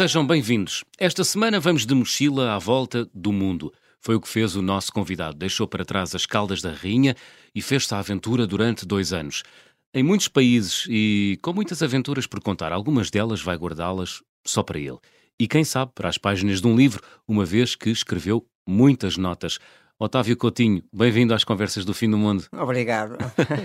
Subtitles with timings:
[0.00, 0.82] sejam bem-vindos.
[0.98, 3.70] Esta semana vamos de mochila à volta do mundo.
[4.00, 5.36] Foi o que fez o nosso convidado.
[5.36, 7.14] Deixou para trás as Caldas da Rainha
[7.54, 9.42] e fez-se a aventura durante dois anos.
[9.92, 14.78] Em muitos países e com muitas aventuras por contar, algumas delas vai guardá-las só para
[14.78, 14.96] ele.
[15.38, 19.58] E quem sabe para as páginas de um livro, uma vez que escreveu muitas notas.
[19.98, 22.46] Otávio Coutinho, bem-vindo às Conversas do Fim do Mundo.
[22.54, 23.18] Obrigado.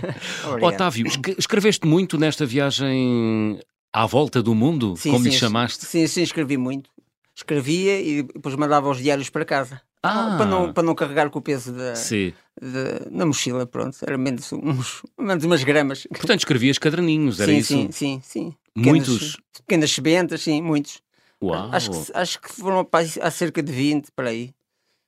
[0.45, 0.63] Obrigado.
[0.63, 1.07] Otávio,
[1.37, 3.57] escreveste muito nesta viagem
[3.95, 5.85] à volta do mundo, sim, como sim, lhe chamaste?
[5.85, 6.89] Sim, sim, escrevi muito.
[7.33, 9.81] Escrevia e depois mandava os diários para casa.
[10.03, 10.35] Ah.
[10.37, 13.97] Para, não, para não carregar com o peso da, da, na mochila, pronto.
[14.05, 16.05] Era menos, uns, menos umas gramas.
[16.09, 17.73] Portanto, escrevias caderninhos, era sim, isso?
[17.73, 18.55] Sim, sim, sim.
[18.75, 19.13] Muitos?
[19.13, 21.01] Pequenas, pequenas sebentas, sim, muitos.
[21.41, 21.69] Uau.
[21.71, 22.85] Acho que, acho que foram
[23.21, 24.53] há cerca de 20 para aí.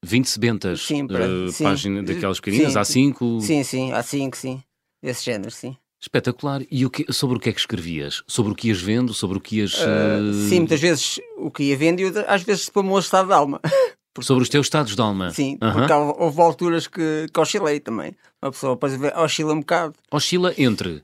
[0.04, 0.82] 20 sebentas?
[0.86, 1.66] Sim, para, uh, sim.
[1.66, 2.72] Página daquelas pequeninas?
[2.72, 3.42] Sim, há 5?
[3.42, 4.64] Sim, sim, há 5, sim.
[5.04, 5.76] Desse género, sim.
[6.08, 6.62] Espetacular.
[6.72, 8.24] E o que, sobre o que é que escrevias?
[8.26, 9.14] Sobre o que ias vendo?
[9.14, 9.74] Sobre o que ias.
[9.74, 13.28] Uh, sim, muitas vezes o que ia vendo e às vezes para o meu estado
[13.28, 13.60] de alma.
[14.14, 15.30] Porque, sobre os teus estados de alma?
[15.30, 15.74] Sim, uh -huh.
[15.74, 18.16] porque houve alturas que, que oscilei também.
[18.42, 19.94] Uma pessoa depois oscila um bocado.
[20.10, 21.04] Oscila entre?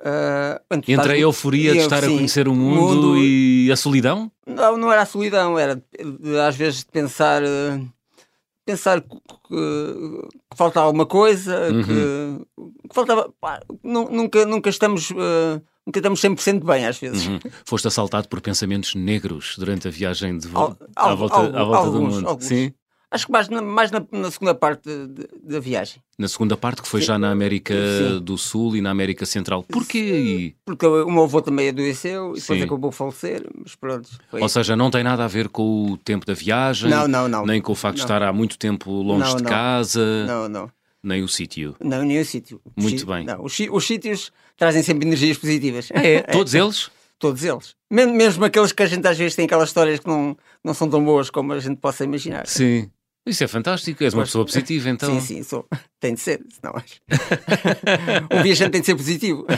[0.00, 4.32] Uh, entre a euforia de estar a conhecer o mundo, mundo, e a solidão?
[4.46, 5.82] Não, não era a solidão, era
[6.48, 7.42] às vezes de pensar.
[7.42, 7.86] Uh,
[8.66, 11.82] pensar que, que, que falta alguma coisa, uhum.
[11.84, 13.32] que, que, faltava.
[13.40, 15.10] Pá, nunca, nunca estamos.
[15.12, 17.26] Uh, nunca estamos 100% bem, às vezes.
[17.26, 17.38] Uhum.
[17.64, 21.92] Foste assaltado por pensamentos negros durante a viagem de Al, à volta, à volta alguns,
[21.92, 22.28] do mundo.
[22.28, 22.44] Alguns.
[22.44, 22.74] Sim.
[23.10, 24.88] Acho que mais na, mais na, na segunda parte
[25.42, 26.02] da viagem.
[26.18, 27.06] Na segunda parte, que foi Sim.
[27.06, 28.20] já na América Sim.
[28.20, 29.62] do Sul e na América Central.
[29.62, 30.56] Porquê aí?
[30.64, 32.64] Porque o meu avô também adoeceu e depois Sim.
[32.64, 34.08] acabou de falecer, mas pronto.
[34.32, 37.46] Ou seja, não tem nada a ver com o tempo da viagem, não, não, não.
[37.46, 38.04] nem com o facto não.
[38.06, 40.26] de estar há muito tempo longe não, de casa.
[40.26, 40.70] Não, não.
[41.00, 41.76] Nem o sítio.
[41.80, 42.60] Não, nem o sítio.
[42.76, 43.24] Muito bem.
[43.24, 45.88] Não, os, os sítios trazem sempre energias positivas.
[45.92, 46.58] É, todos é.
[46.58, 46.90] eles?
[47.18, 47.76] Todos eles.
[47.88, 50.90] Mesmo, mesmo aqueles que a gente às vezes tem aquelas histórias que não, não são
[50.90, 52.48] tão boas como a gente possa imaginar.
[52.48, 52.90] Sim.
[53.26, 55.20] Isso é fantástico, és uma pessoa positiva então.
[55.20, 55.66] Sim, sim, sou.
[55.98, 57.00] Tem de ser, senão acho.
[58.38, 59.46] o viajante tem de ser positivo.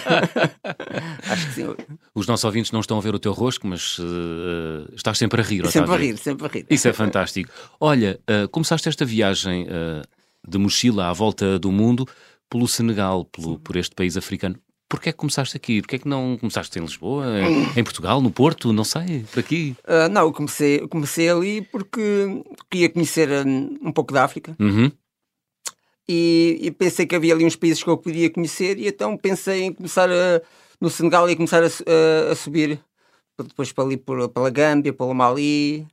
[1.28, 1.66] acho que sim.
[2.14, 5.44] Os nossos ouvintes não estão a ver o teu rosto, mas uh, estás sempre a
[5.44, 5.72] rir, Otávio.
[5.72, 6.66] Sempre a rir, sempre a rir.
[6.70, 7.50] Isso é fantástico.
[7.80, 10.02] Olha, uh, começaste esta viagem uh,
[10.48, 12.06] de mochila à volta do mundo
[12.48, 14.56] pelo Senegal, pelo, por este país africano.
[14.88, 15.82] Porquê é que começaste aqui?
[15.82, 17.26] Porquê é que não começaste em Lisboa,
[17.76, 19.76] em Portugal, no Porto, não sei, por aqui?
[19.84, 24.56] Uh, não, eu comecei, comecei ali porque queria conhecer um, um pouco da África.
[24.58, 24.90] Uhum.
[26.08, 29.64] E, e, pensei que havia ali uns países que eu podia conhecer e então pensei
[29.64, 30.40] em começar a,
[30.80, 32.80] no Senegal e começar a, a, a subir
[33.36, 35.86] depois para ali por, pela Gâmbia, pelo Mali,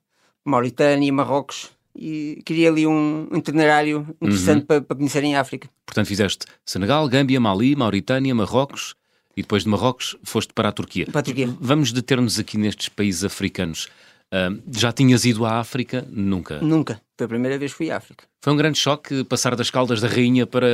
[0.45, 4.65] Mauritânia, Marrocos e queria ali um itinerário interessante uhum.
[4.65, 5.69] para, para conhecerem a África.
[5.85, 8.95] Portanto, fizeste Senegal, Gâmbia, Mali, Mauritânia, Marrocos
[9.35, 11.05] e depois de Marrocos foste para a Turquia.
[11.05, 11.49] Para a Turquia.
[11.59, 13.89] Vamos deter-nos aqui nestes países africanos.
[14.35, 16.05] Uh, já tinhas ido à África?
[16.11, 16.59] Nunca?
[16.59, 16.99] Nunca.
[17.17, 18.25] Foi a primeira vez que fui à África.
[18.41, 20.67] Foi um grande choque passar das caldas da rainha para,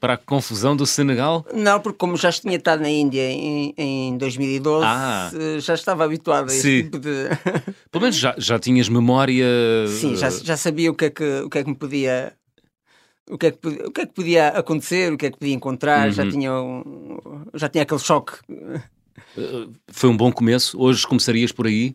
[0.00, 1.46] para a confusão do Senegal?
[1.54, 5.30] Não, porque como já tinha estado na Índia em, em 2012, ah.
[5.32, 7.28] Eh, já estava habituado a esse tipo de...
[7.92, 9.46] Pelo menos já, já tinhas memória...
[9.88, 12.32] Sim, já, já sabia o que, é que, o que é que me podia...
[13.30, 15.54] O que, é que, o que é que podia acontecer, o que é que podia
[15.54, 16.12] encontrar, uhum.
[16.12, 18.34] já, tinha um, já tinha aquele choque.
[19.38, 20.80] Eh, foi um bom começo.
[20.80, 21.94] Hoje começarias por aí?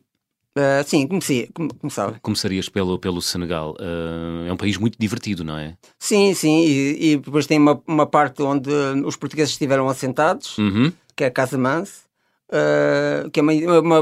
[0.58, 2.20] Uh, sim, comecei, começava.
[2.22, 3.74] Começarias pelo, pelo Senegal.
[3.80, 5.78] Uh, é um país muito divertido, não é?
[5.98, 6.66] Sim, sim.
[6.66, 8.70] E, e depois tem uma, uma parte onde
[9.06, 10.92] os portugueses estiveram assentados, uhum.
[11.16, 12.02] que é a Casa Manse,
[12.50, 14.00] uh, que é uma, uma,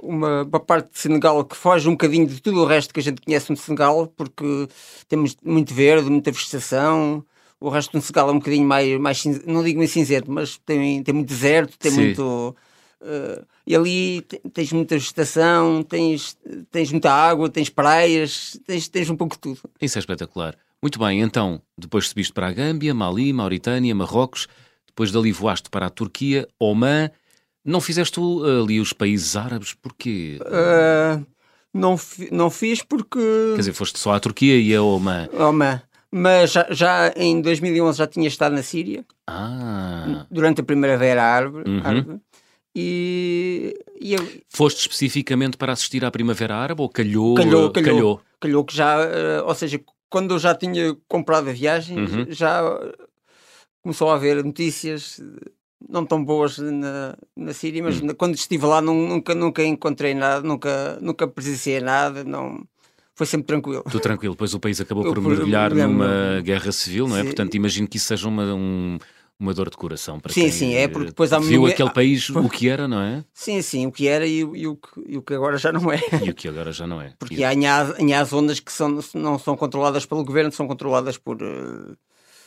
[0.00, 3.02] uma, uma, parte de Senegal que foge um bocadinho de tudo o resto que a
[3.02, 4.68] gente conhece no Senegal, porque
[5.08, 7.22] temos muito verde, muita vegetação.
[7.60, 11.02] O resto do Senegal é um bocadinho mais, mais não digo mais cinzento, mas tem,
[11.02, 12.00] tem muito deserto, tem sim.
[12.00, 12.56] muito
[13.02, 16.36] Uh, e ali tens muita vegetação, tens,
[16.70, 19.60] tens muita água, tens praias, tens, tens um pouco de tudo.
[19.80, 20.56] Isso é espetacular.
[20.82, 24.48] Muito bem, então, depois subiste para a Gâmbia, Mali, Mauritânia, Marrocos,
[24.86, 27.10] depois dali voaste para a Turquia, Oman.
[27.64, 28.18] Não fizeste
[28.58, 30.40] ali os países árabes, porquê?
[30.40, 31.24] Uh,
[31.72, 33.20] não, fi, não fiz porque...
[33.52, 35.28] Quer dizer, foste só à Turquia e a Oman.
[35.38, 35.80] Oman.
[36.10, 39.04] Mas já, já, em 2011 já tinha estado na Síria.
[39.26, 40.26] Ah.
[40.28, 41.62] Durante a Primavera Árabe.
[41.64, 41.80] Uhum.
[41.84, 42.20] árabe
[42.74, 44.26] e, e eu...
[44.48, 47.34] Foste especificamente para assistir à Primavera Árabe ou calhou?
[47.34, 47.94] Calhou, calhou.
[47.94, 52.26] Calhou, calhou que já, uh, ou seja, quando eu já tinha comprado a viagem, uhum.
[52.28, 52.62] já
[53.82, 55.20] começou a haver notícias
[55.88, 58.14] não tão boas na, na Síria, mas uhum.
[58.14, 62.64] quando estive lá nunca, nunca encontrei nada, nunca, nunca presenciei nada, não
[63.14, 63.82] foi sempre tranquilo.
[63.84, 67.20] Tudo tranquilo, pois o país acabou por mergulhar numa guerra civil, não é?
[67.20, 67.26] Sim.
[67.26, 68.98] Portanto, imagino que isso seja uma, um,
[69.42, 72.30] uma dor de coração para Sim, quem sim, é porque depois há viu aquele país
[72.30, 73.24] o que era, não é?
[73.34, 75.72] Sim, sim, o que era e, o- e o, que, e o que agora já
[75.72, 76.00] não é.
[76.22, 77.12] E o que agora já não é.
[77.18, 81.18] Porque E há, há, há zonas que são, não são controladas pelo governo, são controladas
[81.18, 81.94] por eh,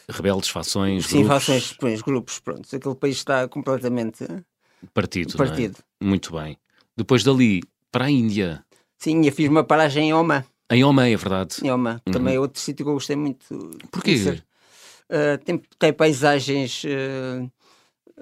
[0.09, 2.39] rebeldes, fações, sim, grupos, fações, pois, grupos.
[2.39, 2.73] Pronto.
[2.73, 4.25] Aquele país está completamente
[4.93, 5.33] partido.
[5.33, 5.37] é?
[5.37, 5.77] partido.
[6.01, 6.57] Muito bem.
[6.95, 8.63] Depois dali, para a Índia.
[8.97, 10.45] Sim, eu fiz uma paragem em Oman.
[10.71, 11.57] Em Oman, é verdade.
[11.61, 11.99] Em Oman.
[12.05, 13.43] Também é outro sítio que eu gostei muito.
[13.53, 13.71] Uhum.
[13.91, 14.41] Porquê?
[15.09, 17.47] Eh, tem, tem paisagens eh,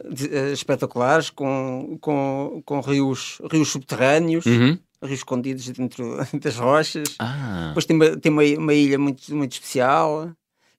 [0.10, 4.78] de- eh, espetaculares com, com, com rios, rios subterrâneos, Uhum.
[5.02, 7.16] rios escondidos dentro das rochas.
[7.20, 10.32] Ah, Depois tem, uma, tem uma, uma ilha muito, muito especial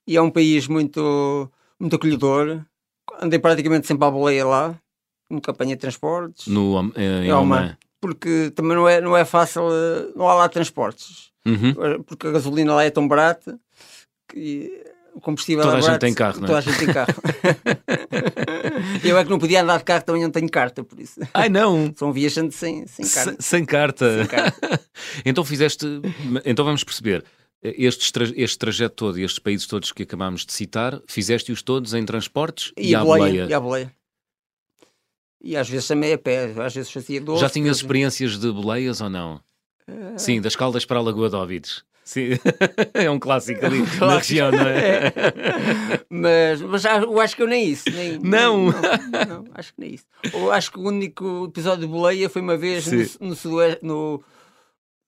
[0.06, 2.62] e é um país muito, muito acolhedor.
[3.20, 4.74] Andei praticamente sempre à boleia lá,
[5.30, 7.30] nunca apanhei transportes, no, eh, em
[8.00, 9.62] porque também não é, não é fácil,
[10.14, 12.02] não há lá transportes, Uhum.
[12.04, 13.58] Porque a gasolina lá é tão barata
[14.28, 14.82] que
[15.14, 16.46] o combustível Toda a gente tem carro, não é?
[16.48, 17.14] Toda a gente tem carro.
[19.04, 21.20] Eu é que não podia andar de carro, também não tenho carta, por isso.
[21.32, 21.92] Ai não!
[21.96, 23.36] Sou um viajante sem, sem Se- carta.
[23.42, 24.18] Sem carta.
[24.18, 24.80] Sem carta.
[25.24, 25.86] então fizeste.
[26.44, 27.24] Então vamos perceber.
[27.62, 31.94] Estes tra- este trajeto todo e estes países todos que acabámos de citar, fizeste-os todos
[31.94, 33.46] em transportes e, E, à boleia, boleia.
[33.48, 33.92] e à boleia.
[35.42, 37.40] E às vezes também a pé, às vezes fazia 12.
[37.40, 37.80] Já tinhas 13.
[37.82, 39.40] experiências de boleias ou não?
[39.86, 41.84] Eh, Sim, das Caldas para a Lagoa de Óbidos.
[42.04, 42.30] Sim.
[42.94, 44.18] é um clássico ali na clássico.
[44.18, 45.12] região, não é?
[46.10, 47.84] Mas, mas já- eu acho que eu nem isso.
[47.90, 48.64] Nem, Não.
[48.70, 50.04] nem- não, não, acho que nem isso.
[50.32, 53.06] Eu acho que o único episódio de boleia foi uma vez Sim.
[53.20, 54.22] no, no sudoeste, no,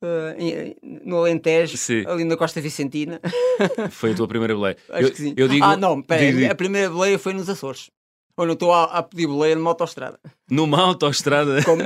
[0.02, 2.04] eh, em- no Alentejo, Sim.
[2.06, 3.20] ali na Costa Vicentina.
[3.90, 4.76] Foi a tua primeira boleia.
[4.90, 5.34] Acho eu, que sim.
[5.37, 7.90] eu digo, ah, não, pera, digo- a primeira boleia foi nos Açores.
[8.38, 10.19] Eu não estou a, a pedir boleia numa autostrada.
[10.50, 11.78] numa autoestrada Com,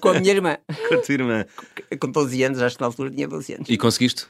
[0.00, 0.56] com a minha irmã,
[0.88, 1.44] com a tua irmã.
[2.00, 3.68] com 12 anos, acho que na altura tinha 12 anos.
[3.68, 4.26] E conseguiste?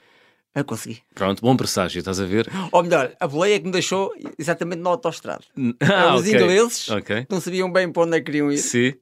[0.55, 0.99] Eu consegui.
[1.15, 2.47] Pronto, bom presságio, estás a ver?
[2.71, 5.43] Ou melhor, a boleia que me deixou exatamente na autostrada.
[5.81, 6.35] Ah, Os ok.
[6.35, 7.27] ingleses Ok.
[7.31, 8.59] não sabiam bem para onde é que queriam ir.
[8.59, 8.93] Sim.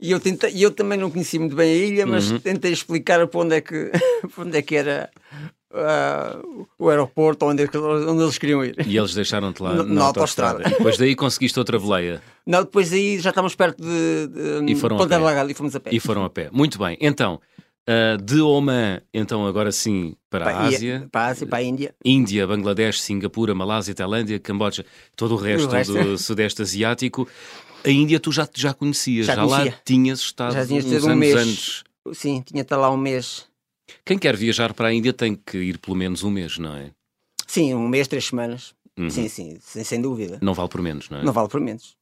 [0.00, 2.40] E eu, tentei, eu também não conhecia muito bem a ilha, mas Uhum.
[2.40, 3.90] tentei explicar para onde é que,
[4.34, 5.10] para onde é que era
[5.72, 6.38] ah,
[6.78, 8.74] o aeroporto, onde, é onde eles queriam ir.
[8.86, 10.50] E eles deixaram-te lá Na- na, autostrada.
[10.54, 10.68] autostrada.
[10.74, 12.20] E depois daí conseguiste outra boleia.
[12.46, 14.28] Não, depois aí já estávamos perto de,
[14.66, 15.08] de E foram Ponta.
[15.16, 15.90] Delgada e fomos a pé.
[15.92, 16.48] E foram a pé.
[16.52, 16.96] Muito bem.
[17.00, 17.40] Então,
[17.86, 21.08] ah, de Oman, então agora sim para a Para, e- Ásia.
[21.12, 21.94] para a Ásia, para a Índia.
[22.04, 24.84] Índia, Bangladesh, Singapura, Malásia, Tailândia, Camboja,
[25.16, 25.92] todo o resto, resto.
[25.92, 27.28] do Sudeste Asiático.
[27.84, 29.80] A Índia tu já, já conhecias, Já já, lá conhecia.
[29.84, 31.34] tinhas estado Já tinha uns um anos mês.
[31.36, 31.84] antes.
[32.12, 33.46] Sim, tinha estado lá um mês.
[34.04, 36.90] Quem quer viajar para a Índia tem que ir pelo menos um mês, não é?
[37.46, 38.74] Sim, um mês, três semanas.
[38.96, 39.10] Uhum.
[39.10, 40.38] Sim, sim, sem, sem dúvida.
[40.40, 41.22] Não vale por menos, não é?
[41.24, 41.94] Não vale por menos.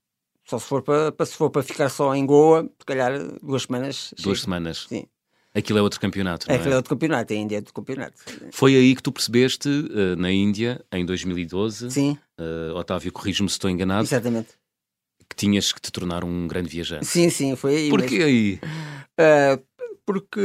[0.44, 3.12] Só se for para, para- se for para ficar só em Goa, se calhar
[3.42, 4.14] duas semanas.
[4.20, 4.44] Duas chega.
[4.44, 4.86] semanas.
[4.88, 5.04] Sim.
[5.54, 6.60] Aquilo é outro campeonato, não É é?
[6.60, 8.14] aquele outro campeonato, a Índia é outro campeonato.
[8.52, 13.54] Foi aí que tu percebeste, eh, na Índia, em 2012, Sim, eh, Otávio, corrijo-me se
[13.56, 14.48] estou enganado, exatamente.
[15.28, 17.04] que tinhas que te tornar um grande viajante.
[17.06, 17.90] Sim, sim, foi aí.
[17.90, 18.24] Porquê mesmo.
[18.26, 18.60] aí?
[19.18, 19.58] Ah,
[20.06, 20.40] porque,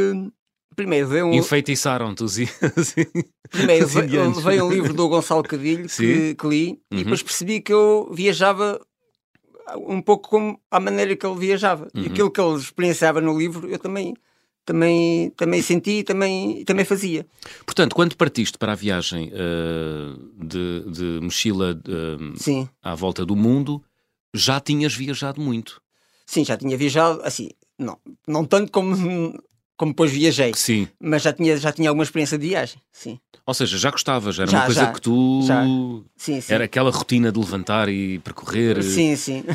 [0.76, 2.36] primeiro, veio um, Enfeitiçaram-te os...
[3.50, 7.00] Primeiro, veio, um livro do Gonçalo Cadilho que, que li Uhum.
[7.00, 8.80] e depois percebi que eu viajava
[9.88, 11.88] um pouco como a maneira que ele viajava.
[11.96, 12.04] Uhum.
[12.04, 14.14] E aquilo que ele experienciava no livro, eu também,
[14.68, 17.26] também, também senti e também, também fazia.
[17.66, 21.80] Portanto, quando partiste para a viagem eh, de, de mochila
[22.36, 23.82] Sim, à volta do mundo,
[24.36, 25.82] já tinhas viajado muito.
[26.26, 27.98] sim, já tinha viajado, assim, não,
[28.28, 28.94] não tanto como,
[29.78, 30.90] como depois viajei, Sim.
[31.02, 32.82] mas já tinha, já tinha alguma experiência de viagem.
[32.92, 35.44] Sim, Ou seja, já gostavas, era Já, uma coisa já, que tu.
[35.48, 35.64] já.
[36.18, 36.54] sim, sim.
[36.54, 38.84] Era aquela rotina de levantar e percorrer.
[38.84, 39.46] Sim, sim.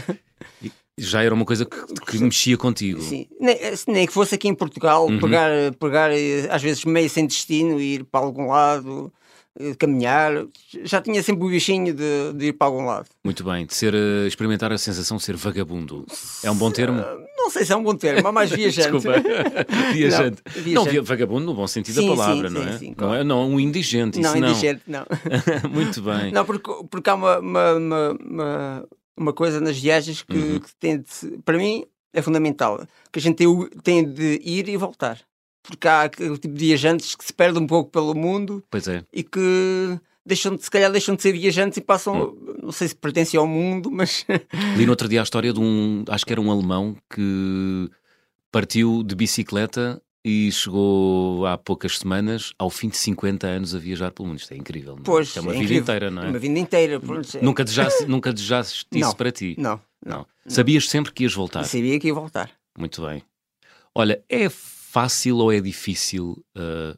[0.99, 3.01] Já era uma coisa que, que mexia contigo.
[3.01, 3.27] Sim.
[3.41, 3.57] Nem,
[3.89, 5.19] nem que fosse aqui em Portugal, Uhum.
[5.19, 9.11] pegar, pegar eh, às vezes meio sem destino ir para algum lado,
[9.59, 10.45] eh, caminhar.
[10.85, 13.07] Já tinha sempre o bichinho de, de ir para algum lado.
[13.25, 13.65] Muito bem.
[13.65, 16.05] De ser, eh, experimentar a sensação de ser vagabundo.
[16.45, 17.03] É um bom termo?
[17.39, 18.91] Não sei se é um bom termo, mas mais viajante.
[18.91, 19.15] Desculpa.
[19.95, 20.43] viajante.
[20.45, 20.91] Não, Não, viajante.
[20.91, 22.79] via- vagabundo no bom sentido Sim, da palavra, sim, não é?
[22.79, 23.15] sim, não claro.
[23.15, 23.25] é?
[23.25, 24.21] Não, um indigente.
[24.21, 24.51] Não, isso não.
[24.51, 25.07] indigente, não.
[25.71, 26.31] Muito bem.
[26.33, 30.59] Não, porque, porque há uma, uma, uma, uma, uma coisa nas viagens que, Uhum.
[30.61, 34.77] que tem de, para mim é fundamental, que a gente tem, tem de ir e
[34.77, 35.19] voltar.
[35.63, 39.05] Porque há aquele tipo de viajantes que se perdem um pouco pelo mundo é.
[39.13, 42.57] e que deixam de, se calhar deixam de ser viajantes e passam, Hum.
[42.65, 44.27] não sei se pertencem ao mundo, mas
[44.77, 47.89] Li no outro dia a história de um, acho que era um alemão que
[48.51, 54.13] partiu de bicicleta e chegou há poucas semanas, ao fim de 50 anos, a viajar
[54.13, 54.39] pelo mundo.
[54.39, 54.95] Isto é incrível.
[54.95, 55.05] não é?
[55.05, 55.83] Pois, Isto é uma é vida incrível.
[55.83, 56.29] inteira, não é?
[56.29, 57.01] uma vida inteira.
[57.01, 59.15] pronto, Nunca desejaste, nunca desejaste isso Não.
[59.15, 59.57] para ti?
[59.59, 60.27] Não, Não.
[60.47, 61.65] Sabias sempre que ias voltar?
[61.65, 62.51] sabia que ia voltar.
[62.79, 63.23] Muito bem.
[63.95, 66.97] Olha, é fácil ou é difícil uh,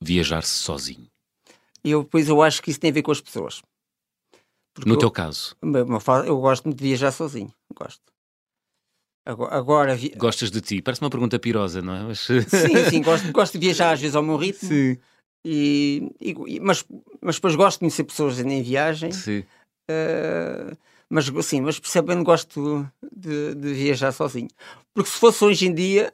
[0.00, 1.08] viajar-se sozinho?
[1.82, 3.60] Eu, depois eu acho que isso tem a ver com as pessoas.
[4.72, 5.54] Porque no eu, teu caso?
[6.26, 7.52] Eu gosto muito de viajar sozinho.
[7.74, 8.00] Gosto.
[9.26, 10.10] Agora, agora vi...
[10.10, 10.82] Gostas de ti?
[10.82, 12.02] Parece uma pergunta pirosa, não é?
[12.02, 12.20] Mas...
[12.20, 12.42] Sim,
[12.90, 14.68] sim, gosto, gosto de viajar às vezes ao meu ritmo.
[14.68, 14.98] Sim.
[15.46, 16.84] E, e, mas,
[17.20, 19.12] mas depois gosto de conhecer pessoas em viagem.
[19.12, 19.44] Sim.
[19.90, 20.76] Uh,
[21.08, 24.48] mas sim, mas percebendo gosto de, de, viajar sozinho.
[24.92, 26.10] Porque se fosse hoje em dia,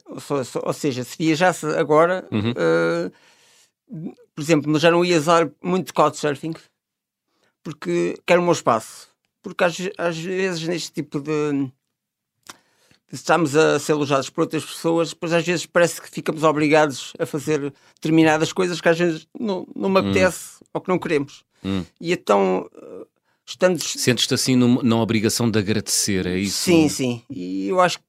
[0.63, 2.51] ou, seja, se viajasse agora, uhum.
[2.51, 6.53] uh, por exemplo, já não ia usar muito couchsurfing
[7.63, 9.09] porque quero o meu espaço.
[9.41, 11.71] Porque às, às vezes neste tipo de
[13.11, 17.25] estamos a ser alojados por outras pessoas, depois às vezes parece que ficamos obrigados a
[17.25, 20.09] fazer determinadas coisas que às vezes não, não me hum.
[20.09, 20.65] apetece hum.
[20.73, 21.43] ou que não queremos.
[21.63, 21.83] Hum.
[21.99, 23.05] E então, eh,
[23.45, 23.79] estando.
[23.79, 26.57] Sentes-te assim numa, na obrigação de agradecer, é isso?
[26.57, 27.23] Sim, sim.
[27.29, 28.05] E eu acho que.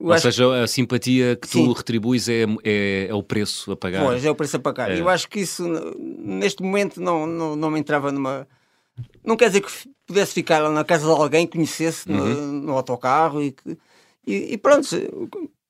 [0.00, 0.54] Eu Ou acho seja, que...
[0.60, 4.04] a simpatia que tu retribuis é, é, é, o preço a pagar.
[4.04, 4.92] Pois, é o preço a pagar.
[4.92, 5.00] É.
[5.00, 5.64] Eu acho que isso,
[5.98, 8.46] neste momento, não, não, não me entrava numa.
[9.24, 9.70] Não quer dizer que
[10.06, 12.16] pudesse ficar na casa de alguém, conhecesse uhum.
[12.16, 13.78] no, no, autocarro e, que,
[14.26, 14.86] e, e pronto,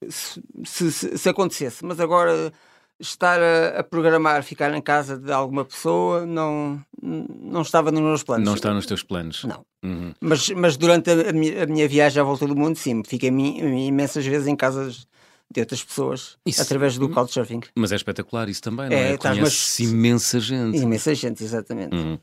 [0.08, 1.84] se, se, se, acontecesse.
[1.84, 2.52] Mas agora
[3.00, 8.22] estar a, a, programar ficar em casa de alguma pessoa não, não estava nos meus
[8.22, 8.46] planos.
[8.46, 9.44] Não está nos teus planos.
[9.44, 9.64] Não.
[9.82, 10.12] Uhum.
[10.20, 13.28] Mas, mas durante a, a, minha, a, minha, viagem à volta do mundo, sim, fiquei
[13.28, 15.06] imensas vezes em casas
[15.50, 16.60] de outras pessoas isso.
[16.60, 17.60] através do Couchsurfing.
[17.74, 19.12] Mas é espetacular isso também, não é?
[19.12, 19.80] é Conheces mas...
[19.80, 20.78] imensa gente.
[20.78, 21.96] Imensa gente, exatamente.
[21.96, 22.18] Uhum.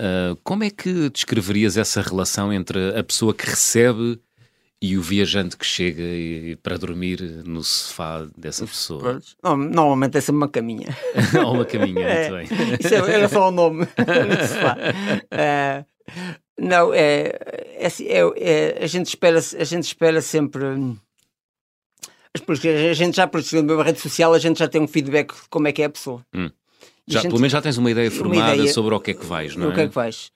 [0.00, 4.18] Uh, como é que descreverias essa relação entre a pessoa que recebe
[4.80, 9.20] e o viajante que chega e, para dormir no sofá dessa pessoa?
[9.44, 10.96] Normalmente é sempre uma caminha.
[11.44, 12.78] Ou uma caminha, é, muito bem.
[12.80, 14.76] Isso é, era só o nome no sofá.
[15.30, 15.84] Uh,
[16.58, 17.38] não, é,
[17.78, 20.64] é, assim, é, é, a, gente espera, a gente espera sempre.
[22.46, 25.34] Porque a gente já, por exemplo, na rede social, a gente já tem um feedback
[25.34, 26.24] de como é que é a pessoa.
[26.34, 26.50] Hum.
[27.12, 29.14] Já, gente, pelo menos já tens uma ideia formada uma ideia sobre o que é
[29.14, 29.70] que vais, não é?
[29.70, 30.30] O que é que vais.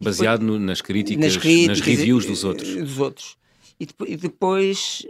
[0.00, 2.74] Baseado depois, no, nas, críticas, nas, críticas, nas reviews dos outros.
[2.74, 3.36] Dos outros.
[3.78, 5.02] E depois,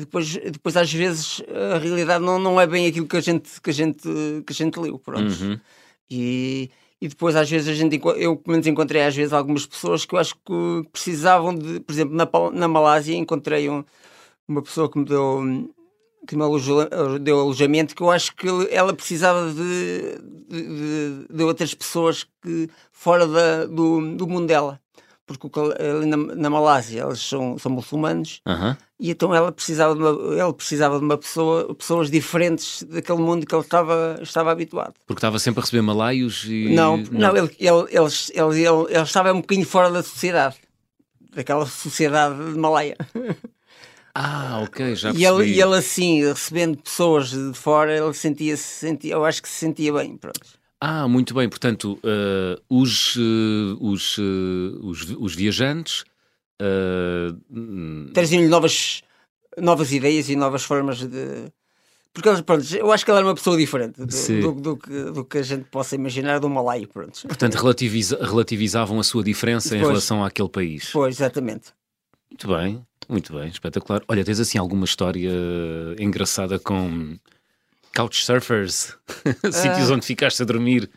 [0.00, 1.40] depois, depois, às vezes,
[1.74, 4.02] a realidade não, não é bem aquilo que a gente, que a gente,
[4.44, 4.98] que a gente leu.
[4.98, 5.32] Pronto.
[5.40, 5.58] Uhum.
[6.10, 6.68] E,
[7.00, 10.16] e depois, às vezes, a gente, eu pelo menos encontrei às vezes algumas pessoas que
[10.16, 13.84] eu acho que precisavam de, por exemplo, na, na Malásia, encontrei um,
[14.48, 15.70] uma pessoa que me deu
[16.26, 16.44] que me
[17.20, 23.26] deu alojamento, que eu acho que ela precisava de, de, de outras pessoas que fora
[23.26, 24.80] da, do, do mundo dela.
[25.26, 28.74] Porque ali na, na Malásia eles são, são muçulmanos uhum.
[28.98, 33.44] e então ela precisava, de uma, ela precisava de uma pessoa, pessoas diferentes daquele mundo
[33.44, 34.94] que ele estava, estava habituado.
[35.06, 36.74] Porque estava sempre a receber malaios e.
[36.74, 40.56] Não, não, não ele, ele, ele, ele, ele, estava um bocadinho fora da sociedade,
[41.34, 42.96] daquela sociedade de Malaia.
[44.20, 45.22] Ah, ok, já percebi.
[45.22, 49.48] E ele, e ele assim, recebendo pessoas de fora, ele sentia-se, sentia, eu acho que
[49.48, 50.40] se sentia bem, pronto.
[50.80, 56.04] Ah, muito bem, portanto, uh, os, uh, os, uh, os, os, viajantes...
[58.12, 59.02] Traziam-lhe novas,
[59.56, 61.52] novas ideias e novas formas de...
[62.12, 65.24] Porque pronto, eu acho que ele era uma pessoa diferente do, do, do, que, do
[65.24, 66.86] que a gente possa imaginar do Malai.
[66.86, 67.28] Pronto.
[67.28, 70.90] Portanto, relativiza, relativizavam a sua diferença pois, em relação àquele país.
[70.92, 71.72] Pois, exatamente.
[72.28, 72.84] Muito bem.
[73.08, 74.02] Muito bem, espetacular.
[74.06, 75.30] Olha, tens assim alguma história
[75.98, 77.16] engraçada com
[77.96, 78.96] couchsurfers?
[79.50, 79.94] Sítios uh...
[79.94, 80.90] onde ficaste a dormir?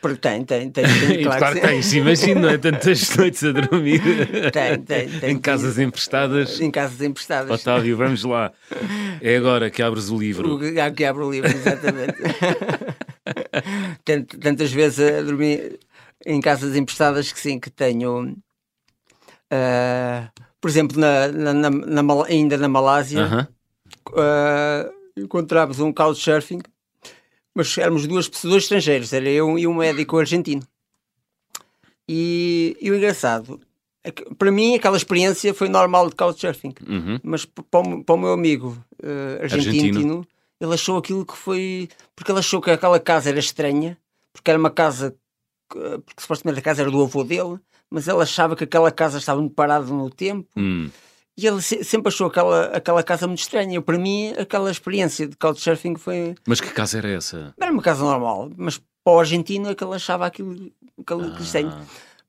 [0.00, 0.84] Porque tem, tem, tem.
[0.84, 2.58] tem claro, claro que tens, imagino, não é?
[2.58, 4.00] Tantas noites a dormir.
[4.52, 5.30] Tem, tem, tem.
[5.30, 6.60] em casas emprestadas.
[6.60, 7.50] Em casas emprestadas.
[7.60, 8.52] Otávio, vamos lá.
[9.20, 10.56] É agora que abres o livro.
[10.56, 12.18] O, que abro o livro, exatamente.
[14.40, 15.78] Tantas vezes a dormir
[16.26, 18.36] em casas emprestadas que sim, que tenho.
[19.50, 24.88] Uh, por exemplo, na, na, na, ainda na Malásia, uh -huh.
[24.88, 26.60] uh, encontramos um couchsurfing,
[27.54, 30.62] mas éramos duas pessoas estrangeiras, era eu e um médico argentino.
[32.08, 33.60] E, e o engraçado
[34.02, 37.20] é que, para mim, aquela experiência foi normal de couchsurfing, uh uhum.
[37.22, 40.26] mas para o, para o, meu amigo uh, argentino, argentino,
[40.60, 41.88] ele achou aquilo que foi.
[42.16, 43.96] Porque ele achou que aquela casa era estranha,
[44.32, 45.14] porque era uma casa.
[45.68, 47.58] Porque supostamente a casa era do avô dele,
[47.90, 50.48] mas ele achava que aquela casa estava muito parada no tempo.
[50.56, 50.90] Hum.
[51.36, 53.76] E ele sempre achou aquela, aquela casa muito estranha.
[53.76, 56.34] Eu, para mim, aquela experiência de couchsurfing foi.
[56.46, 57.54] Mas que casa era essa?
[57.60, 61.40] Era uma casa normal, mas para o argentino é que ele achava aquilo, aquilo ah.
[61.40, 61.72] estranho.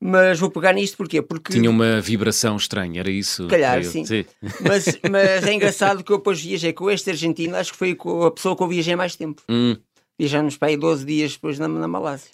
[0.02, 1.20] Mas vou pegar nisto porquê?
[1.20, 1.52] Porque.
[1.52, 3.48] Tinha uma vibração estranha, era isso?
[3.48, 4.06] Calhar, sim.
[4.06, 4.24] sim.
[4.60, 8.30] Mas, mas é engraçado que eu depois viajei com este argentino, acho que foi a
[8.30, 9.42] pessoa que eu viajei mais tempo.
[9.48, 9.76] Hum.
[10.18, 12.30] Viajamos para aí 12 dias depois na, na Malásia.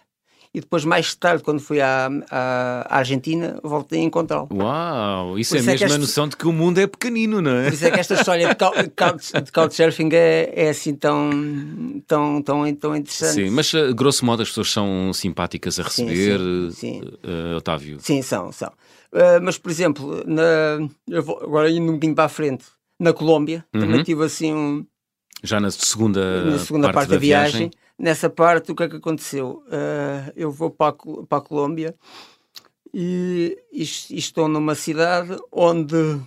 [0.57, 4.49] E depois mais tarde, quando fui à, à, Argentina, voltei a encontrá-lo.
[4.51, 7.51] Uau, isso, isso é, é mesmo a noção de que o mundo é pequenino, não
[7.51, 7.65] é?
[7.65, 12.41] Por isso é que esta história de, couch, de couchsurfing é, é assim tão, tão,
[12.41, 13.35] tão, tão interessante.
[13.35, 17.03] Sim, mas eh, grosso modo as pessoas são simpáticas a receber, sim, sim, sim.
[17.03, 17.99] Uh, Otávio?
[18.01, 18.73] Sim, são, são.
[19.13, 22.65] Uh, mas, por exemplo, na, vou, agora indo um bocadinho para a frente,
[22.99, 23.81] na Colômbia, uhum.
[23.83, 24.87] também tive assim um.
[25.45, 28.83] Já na segunda, na segunda parte, parte da, da viagem, viagem, Nessa parte, o que
[28.83, 29.65] é que aconteceu?
[29.67, 31.95] Uh, eu vou para a, para a Colômbia
[32.93, 36.21] e, e, e, estou numa cidade onde,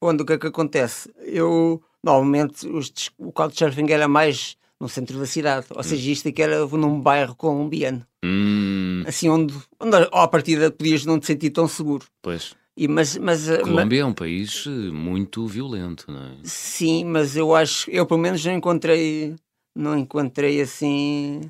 [0.00, 1.12] onde o que é que acontece?
[1.18, 6.40] Eu, normalmente, os, o Couchsurfing era mais no centro da cidade, ou seja, isto aqui
[6.40, 8.06] era num bairro colombiano.
[8.24, 9.02] Hum.
[9.06, 12.06] Assim, onde, onde à partida podias não te sentir tão seguro.
[12.22, 12.54] Pois.
[12.76, 16.36] E, mas, mas, a Colômbia mas, é um país eh, muito violento, não é?
[16.44, 19.34] Sim, mas eu acho, eu pelo menos não encontrei,
[19.74, 21.40] não encontrei assim,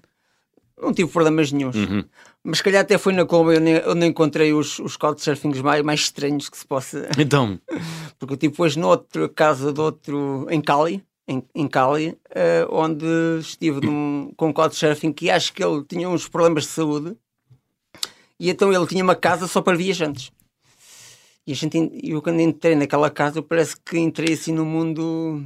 [0.81, 1.77] não tive problemas nenhums.
[1.77, 2.05] Uhum.
[2.45, 6.01] Mas se calhar até foi na Colômbia onde, onde encontrei os, os couchsurfings mais, mais
[6.01, 7.09] estranhos que se possa.
[7.19, 7.59] Então.
[8.19, 13.07] Porque eu tive depois noutra casa de outro, em Cali, em, em Cali, uh, onde
[13.41, 17.17] estive num, com um couchsurfing que acho que ele tinha uns problemas de saúde
[18.41, 20.31] e então ele tinha uma casa só para viajantes.
[21.47, 25.43] E a gente, eu quando entrei naquela casa, parece que entrei assim no mundo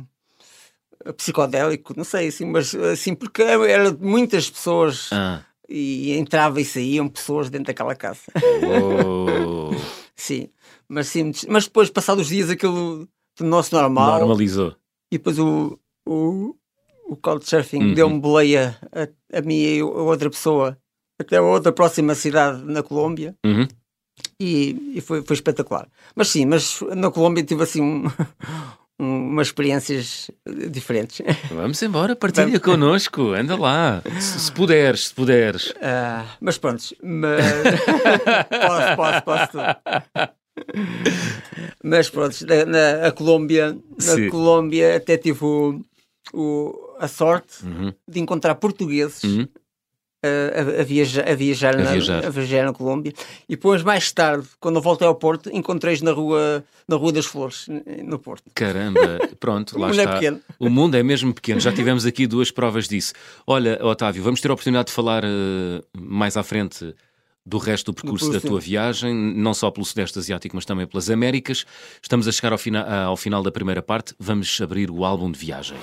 [1.16, 5.42] psicodélico, não sei, assim, mas assim, porque era muitas pessoas ah.
[5.68, 8.20] e entrava e saíam pessoas dentro daquela casa.
[8.36, 9.70] Oh.
[10.14, 10.48] sim,
[10.88, 14.18] mas sim, mas depois, passados os dias, aquilo tornou-se normal.
[14.20, 14.74] Normalizou.
[15.10, 16.54] E depois o, o,
[17.06, 17.94] o Couchsurfing uhum.
[17.94, 20.78] deu-me boleia a, a mim e a outra pessoa
[21.18, 23.34] até a outra próxima cidade na Colômbia.
[23.44, 23.66] Uhum.
[24.38, 25.88] E, e foi, foi espetacular.
[26.14, 28.04] Mas sim, mas na Colômbia tive assim um,
[29.02, 30.30] umas experiências
[30.70, 31.20] diferentes.
[31.50, 32.60] Vamos embora, partilha Vamos.
[32.60, 34.02] connosco, anda lá.
[34.20, 35.70] Se, se puderes, se puderes.
[35.70, 37.42] Uh, mas pronto, mas...
[38.96, 39.58] posso, posso, posso.
[41.82, 44.28] Mas pronto, na, na a Colômbia, na Sim.
[44.28, 45.80] Colômbia até tive o,
[46.32, 47.92] o a sorte uhum.
[48.06, 49.48] de encontrar portugueses uhum.
[50.22, 52.26] A, a, viajar, a, viajar, a, na, viajar.
[52.26, 53.12] a viajar na Colômbia.
[53.48, 57.26] E depois, mais tarde, quando eu voltei ao Porto, encontrei-os na rua, na rua das
[57.26, 57.66] Flores,
[58.04, 58.44] no Porto.
[58.54, 59.00] Caramba,
[59.40, 60.12] pronto, lá o mundo é está.
[60.12, 60.40] É pequeno.
[60.58, 61.60] O mundo é mesmo pequeno.
[61.60, 63.12] Já tivemos aqui duas provas disso.
[63.46, 65.28] Olha, Otávio, vamos ter a oportunidade de falar uh,
[65.98, 66.94] mais à frente
[67.44, 71.10] do resto do percurso da tua viagem, não só pelo Sudeste Asiático, mas também pelas
[71.10, 71.66] Américas.
[72.00, 74.14] Estamos a chegar ao, fina ao final da primeira parte.
[74.18, 75.76] Vamos abrir o álbum de viagem.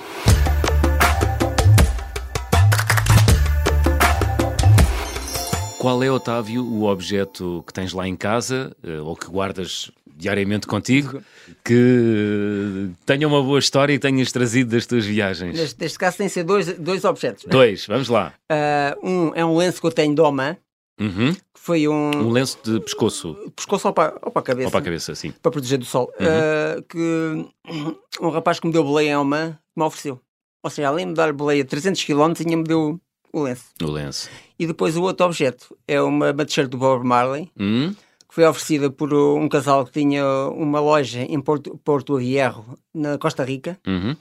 [5.80, 10.66] Qual é, Otávio, o objeto que tens lá em casa eh, ou que guardas diariamente
[10.66, 11.22] contigo
[11.64, 15.56] que tenha uma boa história e tenhas trazido das tuas viagens?
[15.56, 17.46] Neste, neste caso, tem que ser dois, dois objetos.
[17.48, 18.34] Dois, vamos lá.
[18.52, 20.58] Uh, um é um lenço que eu tenho de Oman,
[21.00, 21.32] Uhum.
[21.32, 22.10] Que foi um.
[22.10, 23.34] Um lenço de pescoço.
[23.56, 24.66] Pescoço ou para, ou para a cabeça.
[24.66, 25.32] Ou para a cabeça, sim.
[25.40, 26.12] Para proteger do sol.
[26.20, 26.26] Uhum.
[26.26, 30.20] Uh, que um rapaz que me deu boleia em uma me ofereceu.
[30.62, 33.00] Ou seja, além de me dar boleia 300 km, tinha-me deu
[33.32, 33.64] o lenço.
[33.82, 34.30] O lenço.
[34.58, 37.50] E depois o outro objeto é uma, uma t-shirt do Bob Marley.
[37.58, 37.94] Uhum.
[38.28, 43.18] Que foi oferecida por um casal que tinha uma loja em Porto, Porto Vierro, na
[43.18, 43.78] Costa Rica.
[43.86, 44.16] Uhum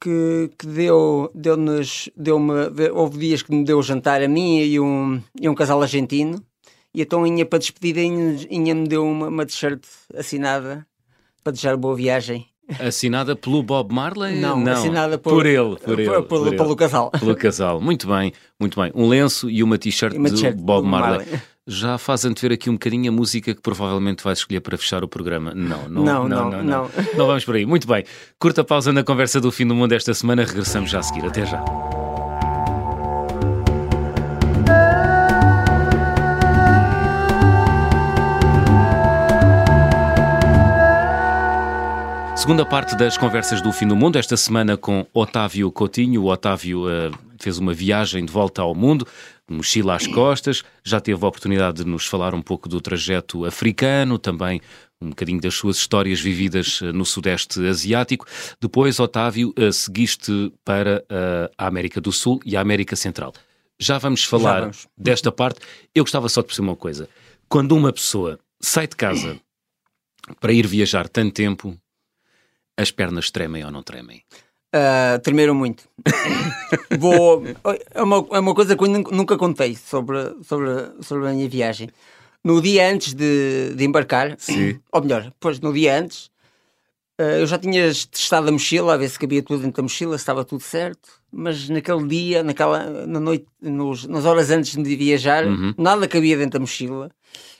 [0.00, 2.52] que, que deu, deu-nos, deu-me,
[2.92, 6.42] houve dias que me deu jantar a mim e um, e um casal argentino,
[6.94, 9.84] e então Inha para despedida, Inha me deu uma, uma t-shirt
[10.14, 10.86] assinada
[11.42, 12.46] para desejar boa viagem.
[12.80, 14.40] Assinada pelo Bob Marley?
[14.40, 14.72] Não, Não.
[14.72, 17.10] assinada por, por ele, por ele, por, por, pelo casal.
[17.10, 18.90] Pelo casal, muito bem, muito bem.
[18.94, 21.18] Um lenço e uma t-shirt de Bob Marley.
[21.26, 25.04] Marley já faz antever aqui um bocadinho a música que provavelmente vais escolher para fechar
[25.04, 25.52] o programa.
[25.54, 26.62] Não, não, não, não, não.
[26.62, 27.64] Não, não vamos por aí.
[27.64, 28.04] Muito bem.
[28.38, 30.44] Curta pausa na conversa do fim do mundo esta semana.
[30.44, 31.24] Regressamos já a seguir.
[31.24, 31.62] Até já.
[42.42, 46.22] Segunda parte das conversas do fim do mundo, esta semana com Otávio Coutinho.
[46.22, 49.06] O Otávio uh, fez uma viagem de volta ao mundo,
[49.48, 54.18] mochila às costas, já teve a oportunidade de nos falar um pouco do trajeto africano,
[54.18, 54.60] também
[55.00, 58.26] um bocadinho das suas histórias vividas uh, no Sudeste Asiático.
[58.60, 61.04] Depois, Otávio, uh, seguiste para
[61.56, 63.32] a América do Sul e a América Central.
[63.78, 64.88] Já vamos falar já vamos.
[64.98, 65.60] desta parte.
[65.94, 67.08] Eu gostava só de perceber uma coisa.
[67.48, 69.38] Quando uma pessoa sai de casa
[70.40, 71.78] para ir viajar tanto tempo,
[72.82, 74.22] as pernas tremem ou não tremem?
[74.74, 75.84] Uh, tremeram muito.
[76.98, 77.44] Vou,
[77.94, 81.90] é, uma, é uma coisa que eu nunca contei sobre, sobre, sobre a minha viagem.
[82.44, 84.80] No dia antes de, de embarcar, Sim.
[84.90, 86.32] ou melhor, depois no dia antes,
[87.20, 90.16] Uh, eu já tinha testado a mochila, a ver se cabia tudo dentro da mochila,
[90.16, 94.96] se estava tudo certo, mas naquele dia, naquela, na noite, nos, nas horas antes de
[94.96, 95.74] viajar, uhum.
[95.76, 97.10] nada cabia dentro da mochila.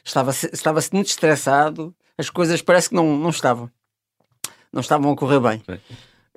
[0.03, 3.71] Estava-se estava muito estressado, as coisas parece que não, não estavam.
[4.73, 5.63] Não estavam a correr bem.
[5.69, 5.79] É.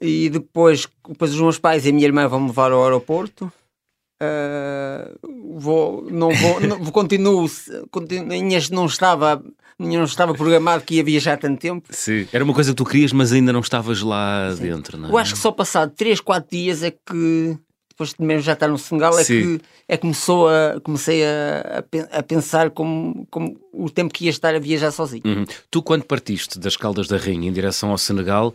[0.01, 3.51] E depois, depois os meus pais e a minha irmã vão me levar ao aeroporto.
[4.21, 7.49] Uh, vou, não vou, não, continuo,
[7.91, 8.27] continuo,
[8.71, 9.43] não estava
[9.77, 11.87] não estava programado que ia viajar tanto tempo.
[11.91, 14.63] Sim, era uma coisa que tu querias, mas ainda não estavas lá Sim.
[14.63, 15.11] dentro, não é?
[15.11, 17.57] Eu acho que só passado 3, 4 dias é que,
[17.95, 19.57] depois de mesmo já estar no Senegal, é Sim.
[19.57, 24.53] que é começou a, comecei a, a, pensar como, como o tempo que ia estar
[24.53, 25.23] a viajar sozinho.
[25.25, 25.45] Uhum.
[25.71, 28.53] Tu, quando partiste das Caldas da Rainha em direção ao Senegal,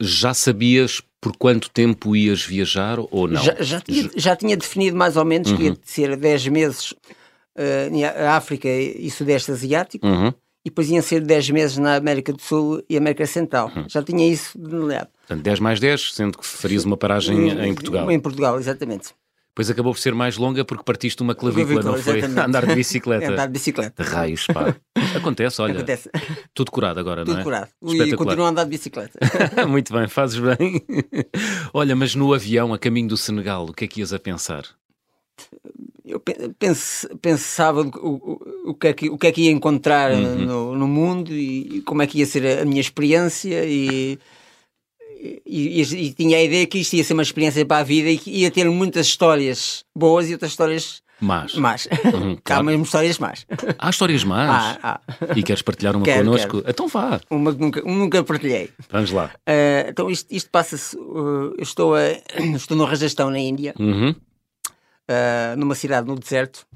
[0.00, 3.42] já sabias por quanto tempo ias viajar ou não?
[3.42, 5.56] Já, já, tinha, já tinha definido mais ou menos uhum.
[5.56, 5.76] que ia uhum.
[5.82, 10.06] ser 10 meses uh, na África e Sudeste Asiático.
[10.06, 10.32] Uhum
[10.68, 13.72] e depois iam ser 10 meses na América do Sul e América Central.
[13.74, 13.86] Uhum.
[13.88, 15.08] Já tinha isso delineado.
[15.26, 18.10] Portanto, 10 mais 10, sendo que farias uma paragem em Portugal.
[18.10, 19.14] Em Portugal, exatamente.
[19.48, 22.20] Depois acabou por ser mais longa porque partiste uma clavícula, não foi?
[22.22, 23.32] Andar de bicicleta.
[23.32, 24.02] andar de bicicleta.
[24.02, 24.76] Raios, pá.
[25.16, 25.72] Acontece, olha.
[25.72, 26.10] Acontece.
[26.52, 27.42] Tudo curado agora, Tudo não é?
[27.42, 27.70] Tudo curado.
[27.82, 29.18] E continuo a andar de bicicleta.
[29.66, 30.84] Muito bem, fazes bem.
[31.72, 34.64] olha, mas no avião, a caminho do Senegal, o que é que ias a pensar?
[36.08, 36.22] Eu
[37.20, 40.38] pensava o, o, que é que, o que é que ia encontrar uhum.
[40.38, 44.18] no, no, mundo e, como é que ia ser a, minha experiência e,
[45.46, 48.08] e, e, e, tinha a ideia que isto ia ser uma experiência para a vida
[48.08, 51.54] e que ia ter muitas histórias boas e outras histórias más.
[51.56, 51.88] más.
[52.14, 52.60] Uhum, claro.
[52.60, 53.46] Há mesmo histórias más.
[53.78, 54.78] Há histórias más?
[54.82, 55.26] Ah, ah.
[55.36, 56.62] E queres partilhar uma quero, connosco?
[56.62, 56.70] Quero.
[56.70, 57.20] Então vá.
[57.28, 58.70] Uma que nunca, nunca partilhei.
[58.90, 59.32] Vamos lá.
[59.46, 60.96] Uh, então isto, isto passa-se.
[60.96, 62.12] Uh, eu estou, a,
[62.54, 63.74] estou no Rajastão, na Índia.
[63.78, 64.14] Uhum
[65.08, 66.66] uh, numa cidade no deserto,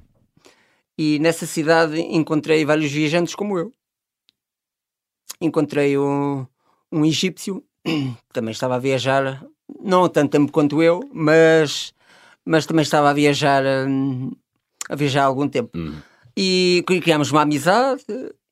[0.97, 3.73] e nessa cidade encontrei vários viajantes como eu.
[5.41, 6.47] Encontrei um,
[6.91, 9.45] um egípcio, que também estava a viajar,
[9.83, 11.93] não tanto tempo quanto eu, mas,
[12.45, 14.31] mas também estava a viajar, um,
[14.89, 15.77] a viajar há algum tempo.
[15.77, 15.97] Uhum.
[16.37, 18.05] E criámos uma amizade,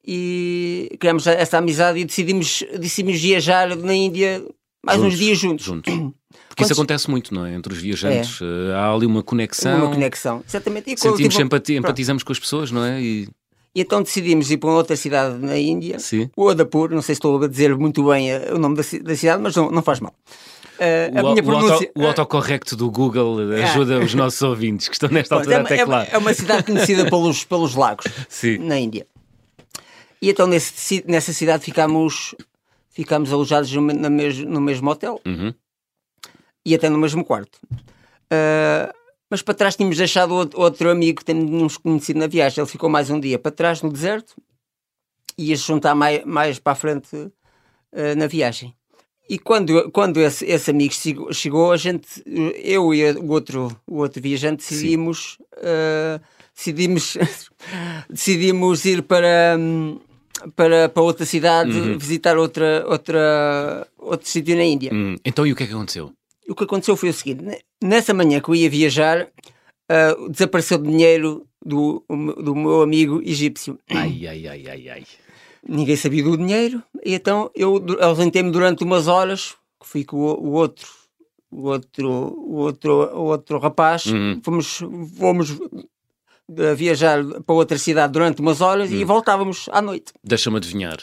[0.04, 4.44] e criámos essa amizade e decidimos, decidimos viajar na Índia
[4.84, 5.66] mais juntos, uns dias juntos.
[5.66, 5.94] juntos.
[6.30, 6.70] Porque Quantos...
[6.70, 7.54] isso acontece muito, não é?
[7.54, 8.40] Entre os viajantes.
[8.40, 8.74] É.
[8.74, 9.86] Há ali uma conexão.
[9.86, 10.92] Uma conexão, exatamente.
[10.92, 13.00] E Sentimos tipo, empatia, empatizamos com as pessoas, não é?
[13.00, 13.28] E...
[13.72, 16.28] E então decidimos ir para uma outra cidade na Índia, Sim.
[16.36, 19.14] o Odapur, não sei se estou a dizer muito bem eh, o nome da, da
[19.14, 20.12] cidade, mas não, não faz mal.
[20.76, 21.70] Uh, o, a minha pronúncia...
[21.70, 23.62] o, auto, o autocorrecto do Google é.
[23.62, 26.08] ajuda os nossos ouvintes que estão nesta altura é, a teclar.
[26.10, 28.58] É, é uma cidade conhecida pelos, pelos lagos Sim.
[28.58, 29.06] na Índia.
[30.20, 32.34] E então nesse, nessa cidade ficámos,
[32.90, 35.20] ficámos alojados no, no, mesmo, no mesmo hotel.
[35.24, 35.54] Uhum
[36.64, 37.59] e até no mesmo quarto.
[38.33, 38.92] Uh,
[39.31, 42.61] mas para trás tínhamos deixado outro amigo que temos conhecido na viagem.
[42.61, 44.35] Ele ficou mais um dia para trás no deserto
[45.38, 48.75] e ia se juntar mais, mais para a frente uh, na viagem.
[49.29, 50.92] E quando, quando esse, esse amigo
[51.33, 52.09] chegou, a gente,
[52.57, 56.20] eu e o outro, o outro viajante decidimos, uh,
[56.53, 57.16] decidimos,
[58.11, 59.57] decidimos ir para,
[60.57, 61.96] para, para outra cidade, uhum.
[61.96, 64.92] visitar outra, outra, outro sítio na Índia.
[64.92, 65.14] Uhum.
[65.25, 66.12] Então, e o que é que aconteceu?
[66.48, 67.44] O que aconteceu foi o seguinte:
[67.83, 69.29] nessa manhã que eu ia viajar,
[69.90, 73.79] uh, desapareceu dinheiro do, do meu amigo egípcio.
[73.90, 75.05] Ai, ai, ai, ai, ai.
[75.68, 80.53] Ninguém sabia do dinheiro, e então eu ausentei-me durante umas horas, fui com o, o
[80.53, 80.88] outro
[81.50, 84.40] o outro, o outro, o outro rapaz, uhum.
[84.42, 84.81] fomos,
[85.18, 85.59] fomos
[86.76, 88.96] viajar para outra cidade durante umas horas uhum.
[88.96, 90.12] e voltávamos à noite.
[90.22, 90.98] Deixa-me adivinhar.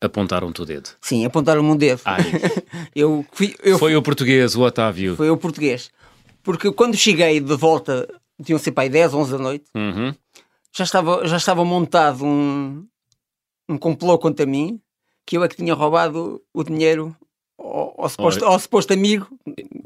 [0.00, 0.90] Apontaram-te o dedo.
[1.00, 2.02] Sim, apontaram-me um dedo.
[2.04, 2.22] Ai.
[2.94, 5.16] eu, fui, eu foi o português, o Otávio.
[5.16, 5.90] Foi o português.
[6.42, 8.06] Porque quando cheguei de volta,
[8.44, 10.14] tinham para aí 10, 11 da noite, uhum.
[10.74, 12.86] já, estava, já estava montado um,
[13.68, 14.80] um complô contra mim,
[15.24, 17.16] que eu é que tinha roubado o dinheiro
[17.58, 19.26] ao, ao, suposto, ao suposto, amigo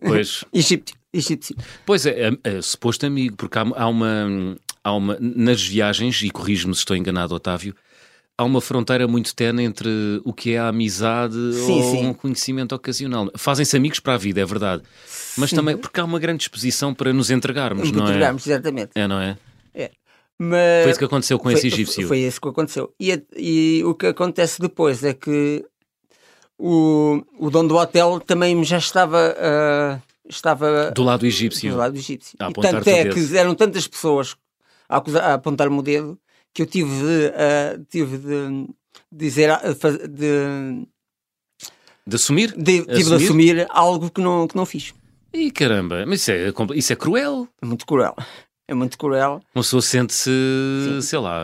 [0.00, 0.44] pois.
[0.52, 1.56] egípcio, egípcio.
[1.86, 5.16] Pois é, é, é, suposto amigo, porque há, há, uma, há uma.
[5.20, 7.74] Nas viagens, e corrijo-me se estou enganado, Otávio,
[8.40, 9.90] há uma fronteira muito tenue entre
[10.24, 12.07] o que é a amizade sim, ou sim.
[12.07, 13.31] um conhecimento ocasional.
[13.37, 14.83] Fazem-se amigos para a vida, é verdade.
[15.37, 15.57] Mas sim.
[15.57, 18.09] também porque há uma grande disposição para nos entregarmos, não é?
[18.09, 18.92] Entregarmos, exatamente.
[18.94, 19.37] É, não é?
[19.74, 19.90] É.
[20.38, 22.09] Mas foi isso que aconteceu com foi, esse egípcio.
[22.09, 22.94] Foi isso que aconteceu.
[22.98, 25.62] E, e, o que acontece depois é que
[26.59, 29.37] o, o dono do hotel também já estava.
[29.37, 31.72] Uh, estava do lado egípcio.
[31.72, 32.38] Do lado egípcio.
[32.40, 34.35] A e tanto é que eram tantas pessoas
[34.88, 36.18] a, a apontar-me o dedo
[36.52, 38.66] que eu tive de, uh, tive de
[39.10, 39.50] dizer,
[40.08, 40.86] de,
[42.06, 42.52] de assumir?
[42.56, 43.18] De, tive assumir?
[43.18, 44.94] de assumir algo que não, que não fiz.
[45.32, 47.48] E caramba, mas isso é, isso é cruel.
[47.62, 48.14] É muito cruel.
[48.66, 49.40] É muito cruel.
[49.54, 50.30] Uma pessoa sente-se,
[51.02, 51.42] sei lá.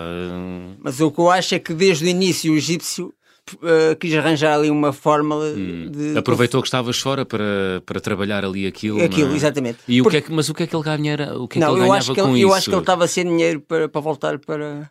[0.78, 3.12] Mas o que eu acho é que desde o início o egípcio
[3.54, 5.90] uh, quis arranjar ali uma fórmula hum.
[5.90, 6.16] de.
[6.18, 9.02] Aproveitou que estavas fora para, para trabalhar ali aquilo.
[9.02, 9.36] Aquilo, é?
[9.36, 9.78] exatamente.
[9.88, 10.08] E Porque...
[10.08, 11.38] o que é que, mas o que é que ele ganhava?
[11.38, 13.06] O que é não, que ele eu acho que ele, Eu acho que ele estava
[13.06, 14.90] sem dinheiro para, para voltar para.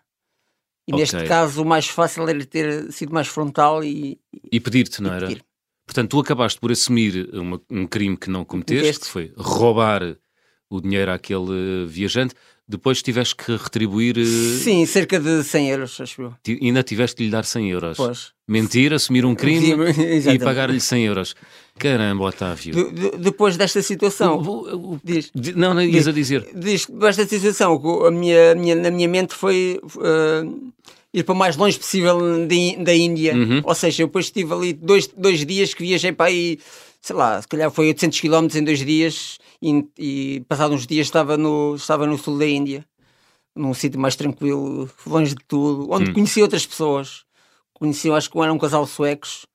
[0.88, 1.00] E okay.
[1.02, 4.20] neste caso o mais fácil era ter sido mais frontal e.
[4.52, 5.28] E pedir-te, não era?
[5.28, 5.44] Pedir.
[5.86, 10.18] Portanto, tu acabaste por assumir uma, um crime que não cometeste, que foi roubar
[10.70, 12.34] o dinheiro àquele viajante.
[12.68, 14.18] Depois tiveste que retribuir.
[14.18, 14.26] Eh,
[14.64, 16.34] Sim, cerca de 100 euros, acho eu.
[16.62, 17.98] Ainda tiveste que lhe dar 100 euros.
[17.98, 18.32] Pois.
[18.48, 19.76] Mentir, assumir um crime
[20.34, 21.36] e pagar-lhe 100 euros.
[21.78, 22.74] Caramba, Otávio.
[22.74, 24.40] De, de, depois desta situação.
[24.40, 25.32] O, o, diz.
[25.56, 26.48] Não, não ias a dizer.
[26.56, 29.80] Diz, desta situação, a minha, a minha, na minha mente foi.
[29.84, 30.74] Uh,
[31.14, 33.36] ir para o mais longe possível de, da Índia.
[33.36, 33.62] Uhum.
[33.64, 36.60] Ou seja, eu depois estive ali dois, dois dias que viajei para aí,
[37.02, 41.08] sei lá, se calhar foi 800 km em dois dias e, e passados uns dias
[41.08, 42.86] estava no, estava no sul da Índia,
[43.56, 46.14] num sítio mais tranquilo, longe de tudo, onde uhum.
[46.14, 47.24] conheci outras pessoas.
[47.74, 49.46] Conheci, acho que eram um casal suecos,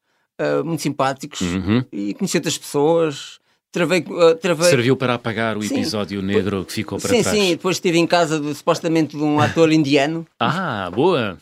[0.40, 1.84] uh, muito simpáticos, uhum.
[1.90, 3.40] e conheci outras pessoas
[3.72, 4.68] Travei, uh, travei...
[4.68, 5.76] Serviu para apagar o sim.
[5.76, 7.36] episódio negro que ficou para sim, trás.
[7.36, 7.50] Sim, sim.
[7.52, 10.26] Depois estive em casa de, supostamente de um ator indiano.
[10.40, 11.38] Ah, boa!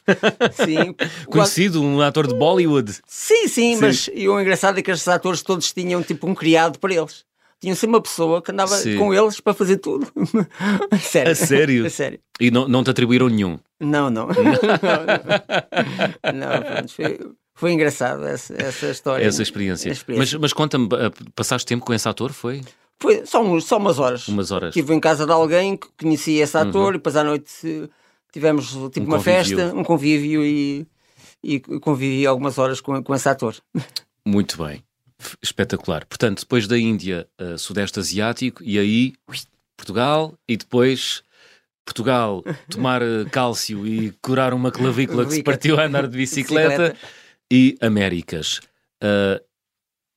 [0.53, 0.95] Sim.
[1.27, 2.93] Conhecido, um ator de Bollywood.
[3.07, 6.35] Sim, sim, sim, mas e o engraçado é que estes atores todos tinham tipo um
[6.35, 7.25] criado para eles.
[7.61, 8.97] Tinham sempre uma pessoa que andava sim.
[8.97, 10.07] com eles para fazer tudo.
[10.91, 11.33] a sério.
[11.33, 11.87] A sério?
[11.87, 12.21] A sério.
[12.41, 13.59] E não, não te atribuíram nenhum?
[13.81, 14.29] Não, não.
[16.23, 16.83] não, não.
[16.83, 17.19] não foi,
[17.55, 19.25] foi engraçado essa, essa história.
[19.25, 19.91] Essa experiência.
[19.91, 20.39] experiência.
[20.39, 20.89] Mas, mas conta-me,
[21.35, 22.63] passaste tempo com esse ator, foi?
[23.01, 24.29] Foi só, só umas horas.
[24.29, 24.69] Umas horas.
[24.69, 26.91] Estive em casa de alguém que conhecia esse ator uhum.
[26.91, 27.91] e depois à noite
[28.33, 29.23] tivemos tipo um uma convívio.
[29.23, 30.87] festa, um convívio e,
[31.43, 33.57] e convivi algumas horas com, com esse ator.
[34.25, 34.83] Muito bem.
[35.43, 36.07] Espetacular.
[36.07, 39.15] Portanto, depois da Índia, uh, Sudeste Asiático e aí
[39.77, 41.23] Portugal e depois
[41.85, 46.69] Portugal tomar eh, cálcio e curar uma clavícula que se partiu a andar de bicicleta.
[46.69, 46.97] bicicleta
[47.51, 48.61] e Américas.
[49.03, 49.41] Uh,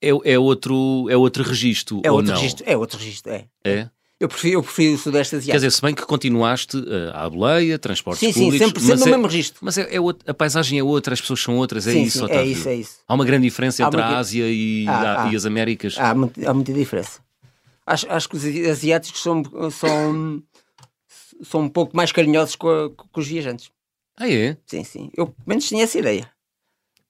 [0.02, 2.42] é, é, outro, é outro registro, é ou outro não?
[2.42, 3.46] Registro, é outro registro, é.
[3.64, 3.90] É?
[4.22, 5.52] Eu prefiro, eu prefiro o Sudeste Asiático.
[5.52, 8.60] Quer dizer, se bem que continuaste uh, à boleia, transportes sim, públicos...
[8.60, 9.60] Sim, sempre, sempre no é, mesmo registro.
[9.64, 12.26] Mas é, é a paisagem é outra, as pessoas são outras, é sim, isso, sim,
[12.26, 12.42] Otávio?
[12.42, 13.00] É isso, é isso.
[13.08, 15.96] Há uma grande diferença há entre a Ásia e, há, há, e, as Américas?
[15.98, 17.20] Há, há muita diferença.
[17.84, 20.44] Acho, acho que os asiáticos são, são,
[21.42, 23.72] são um pouco mais carinhosos com, a, com os viajantes.
[24.16, 24.56] Ah, é?
[24.68, 25.10] Sim, sim.
[25.18, 26.30] Eu pelo menos tinha essa ideia.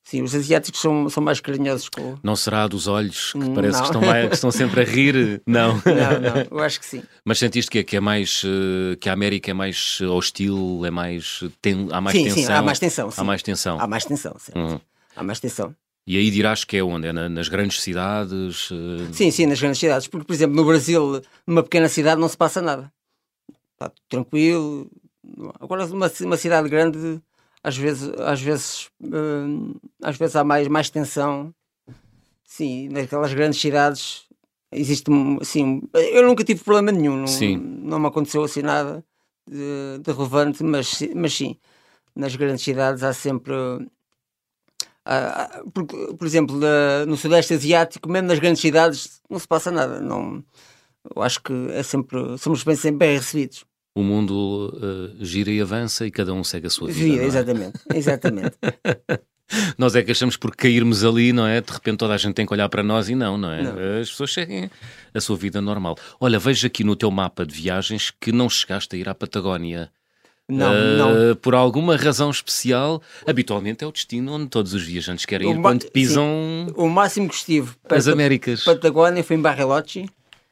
[0.04, 2.16] Sim, os asiáticos são, são mais carinhosos com.
[2.22, 5.40] Não será dos olhos que parece que estão, mais, que estão, sempre a rir?
[5.46, 5.74] Não.
[5.86, 7.02] Não, não, eu acho que sim.
[7.24, 8.42] Mas sentiste que é, que é mais.
[8.44, 11.44] Eh, que a América é mais hostil, é mais.
[11.60, 12.42] Tem, há mais sim, tensão?
[12.42, 13.10] Sim, há mais tensão.
[13.10, 13.20] Sim.
[13.20, 13.80] Há mais tensão.
[13.80, 14.52] Há mais tensão, sim.
[14.56, 14.80] Uhum.
[15.14, 15.74] Há mais tensão.
[16.06, 17.06] E aí dirás que é onde?
[17.06, 18.70] É nas grandes cidades?
[18.72, 19.12] Eh?
[19.12, 20.08] Sim, sim, nas grandes cidades.
[20.08, 22.92] Porque, por exemplo, no Brasil, numa pequena cidade, não se passa nada.
[23.72, 24.90] Está tranquilo.
[25.60, 27.20] Agora, numa, uma cidade grande
[27.62, 31.54] às vezes, às vezes, uh, às vezes há mais, mais tensão.
[32.44, 34.26] Sim, naquelas grandes cidades
[34.72, 35.82] existe assim.
[35.94, 37.56] Eu nunca tive problema nenhum, não, sim.
[37.56, 39.04] não me aconteceu assim nada
[39.48, 41.56] de, de, relevante, mas, mas sim,
[42.14, 43.54] nas grandes cidades há sempre.
[45.04, 46.60] Há, por, por, exemplo,
[47.06, 50.00] no Sudeste Asiático, mesmo nas grandes cidades, não se passa nada.
[50.00, 50.44] Não,
[51.14, 55.60] eu acho que é sempre, somos bem, sempre bem recebidos o mundo uh, gira e
[55.60, 56.98] avança e cada um segue a sua vida.
[56.98, 57.26] Gira, é?
[57.26, 58.56] exatamente, exatamente.
[59.76, 61.60] nós é que achamos por cairmos ali, não é?
[61.60, 63.62] De repente toda a gente tem que olhar para nós e não, não é?
[63.62, 64.00] Não.
[64.00, 64.70] As pessoas seguem
[65.12, 65.96] a sua vida normal.
[66.18, 69.90] Olha, vejo aqui no teu mapa de viagens que não chegaste a ir à Patagónia.
[70.48, 71.36] Não, uh, não.
[71.36, 75.62] Por alguma razão especial, habitualmente é o destino onde todos os viajantes querem o ir
[75.62, 76.66] quando pisam.
[76.68, 76.74] Sim.
[76.76, 78.64] O máximo que estive para as Américas.
[78.64, 80.08] Patagónia foi em Bariloche.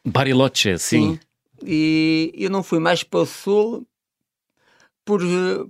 [0.07, 1.14] Bariloche, sim.
[1.14, 1.30] sim
[1.64, 3.87] e eu não fui mais para o sul
[5.05, 5.20] por,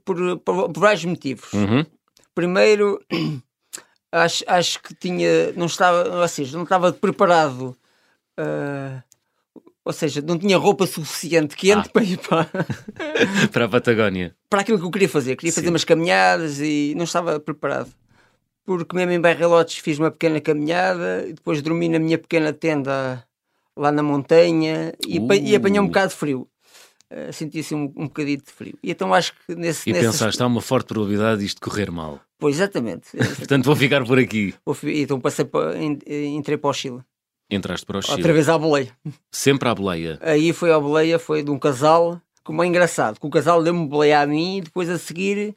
[0.05, 1.53] por, por, por vários motivos.
[1.53, 1.85] Uhum.
[2.35, 3.00] Primeiro,
[4.12, 7.76] acho, acho que tinha, não estava, ou seja, não estava preparado,
[8.38, 9.03] uh,
[9.85, 11.90] ou seja, não tinha roupa suficiente quente ah.
[11.92, 12.48] para ir para...
[13.50, 14.35] para a Patagónia.
[14.48, 15.37] Para aquilo que eu queria fazer.
[15.37, 15.61] Queria Sim.
[15.61, 17.90] fazer umas caminhadas e não estava preparado.
[18.64, 23.24] Porque mesmo em Barrelotes fiz uma pequena caminhada e depois dormi na minha pequena tenda
[23.80, 25.32] lá na montanha e, uh.
[25.32, 26.46] e apanhei um bocado de frio.
[27.10, 28.78] Uh, senti assim um, um bocadinho de frio.
[28.82, 29.88] E então acho que nesse.
[29.88, 30.12] E nessas...
[30.12, 32.20] pensaste, há uma forte probabilidade disto correr mal.
[32.38, 33.08] Pois, exatamente.
[33.36, 34.54] Portanto, vou ficar por aqui.
[34.84, 37.00] Então passei para, entrei para o Chile.
[37.50, 38.16] Entraste para o Chile.
[38.16, 38.96] Outra vez à boleia.
[39.32, 40.18] Sempre à boleia.
[40.22, 43.88] Aí foi à boleia, foi de um casal, como é engraçado, que o casal deu-me
[43.88, 45.56] boleia a mim e depois a seguir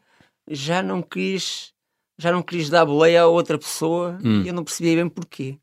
[0.49, 1.71] já não quis,
[2.17, 4.41] já não quis dar boleia a outra pessoa hum.
[4.43, 5.57] e eu não percebia bem porquê.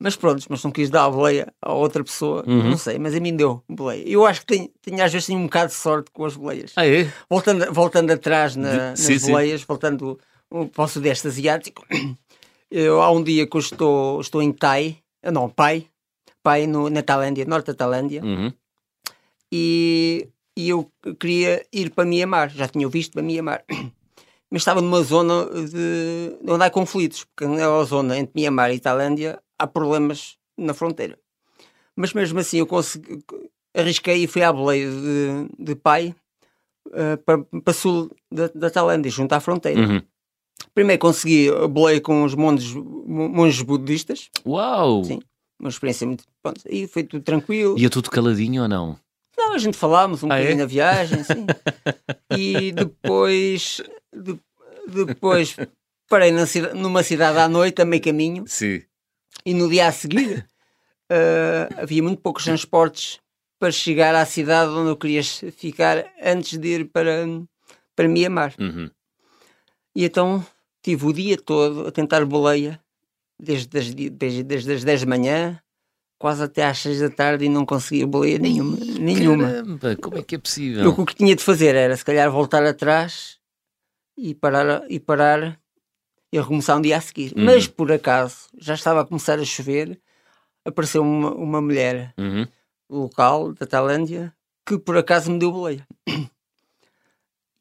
[0.00, 2.70] Mas pronto, mas não quis dar a boleia a outra pessoa, uhum.
[2.70, 4.02] não sei, mas a mim deu boleia.
[4.06, 6.72] Eu acho que tenho, tenho às vezes tenho um bocado de sorte com as boleias.
[6.76, 7.10] Ah, é?
[7.30, 9.66] Voltando, voltando atrás na, de, nas sim, boleias, sim.
[9.68, 10.18] voltando
[10.72, 11.86] para o Sudeste Asiático.
[12.70, 14.98] Eu, há um dia que eu estou, estou em Tai,
[15.30, 15.86] não, Pai,
[16.42, 18.52] Pai no, na Tailândia, norte da Tailândia, Uhum.
[19.52, 20.28] e,
[20.58, 23.64] e eu queria ir para Mianmar, já tinha visto para Mianmar.
[24.50, 29.40] Mas estava numa zona de onde há conflitos, porque naquela zona entre Mianmar e Tailândia
[29.58, 31.18] há problemas na fronteira.
[31.96, 33.22] Mas mesmo assim eu consegui,
[33.74, 36.14] arrisquei e fui à boleia de, de Pai
[36.92, 39.80] eh, para, para sul da, da Tailândia, junto à fronteira.
[39.80, 40.02] Uhum.
[40.74, 45.04] Primeiro consegui a boleia com os monges, monges budistas, Uau!
[45.04, 45.20] Sim.
[45.60, 46.24] uma experiência muito.
[46.42, 47.78] Pronto, e foi tudo tranquilo.
[47.78, 48.98] Ia tudo caladinho ou não?
[49.36, 50.40] Não, a gente falámos um Ah, é?
[50.40, 51.46] bocadinho na viagem, sim.
[52.36, 53.80] e depois,
[54.12, 54.38] de-
[55.06, 55.56] depois
[56.08, 56.32] parei
[56.74, 58.82] numa cidade à noite, a meio caminho, Sim.
[59.44, 60.46] E no dia a seguir
[61.10, 63.20] eh, havia muito poucos transportes
[63.58, 67.24] para chegar à cidade onde eu queria ficar antes de ir para,
[67.94, 68.54] para Mianmar.
[68.58, 68.90] Uhum.
[69.96, 70.44] E então
[70.82, 72.80] tive o dia todo a tentar boleia,
[73.40, 75.60] desde as, desde, desde as 10 da manhã,
[76.18, 78.76] quase até às 6 da tarde, e não conseguia boleia nenhuma.
[78.76, 79.44] nenhuma.
[79.44, 80.84] Caramba, como é que é possível?
[80.84, 83.38] Eu, o que tinha de fazer era, se calhar, voltar atrás
[84.16, 85.58] e parar, e parar
[86.34, 87.32] e recomeçar um dia a seguir.
[87.36, 87.44] Uhum.
[87.44, 90.00] Mas, por acaso, já estava a começar a chover,
[90.64, 92.44] apareceu uma, uma mulher Uhum.
[92.90, 94.34] local da Tailândia
[94.66, 95.86] que, por acaso, me deu boleia.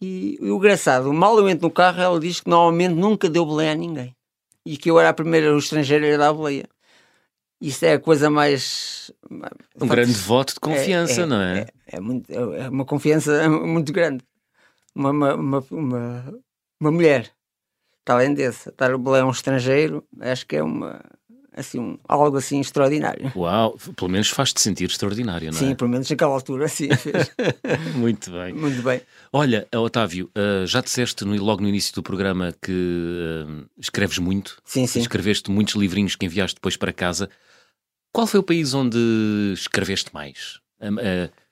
[0.01, 3.45] E, e o engraçado, mal eu entro no carro, ela diz que normalmente nunca deu
[3.45, 4.15] boleia a ninguém.
[4.65, 6.65] E que eu era a primeira estrangeira a dar boleia.
[7.61, 9.11] Isso é a coisa mais.
[9.79, 11.67] Um grande voto de confiança, não é?
[11.85, 14.23] É, muito- é uma confiança muito grande.
[14.95, 16.33] Uma, uma, uma, uma,
[18.09, 21.01] uma mulher tailandesa dar boleia a um estrangeiro, acho que é uma.
[21.55, 23.31] Assim, algo assim extraordinário.
[23.35, 25.75] Uau, pelo menos faz-te sentir extraordinário, não Sim, é?
[25.75, 27.31] pelo menos naquela altura, sim, fez.
[27.95, 28.53] Muito bem.
[28.53, 28.99] muito bem.
[29.31, 34.87] Olha, Otávio, ah, já disseste logo no início do programa que ah, escreves muito, Sim,
[34.87, 34.99] sim.
[34.99, 37.29] escreveste muitos livrinhos que enviaste depois para casa.
[38.11, 38.97] Qual foi o país onde
[39.53, 40.59] escreveste mais?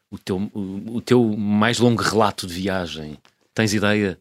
[0.10, 3.20] O, teu, o, o teu mais longo relato de viagem?
[3.54, 4.18] Tens ideia?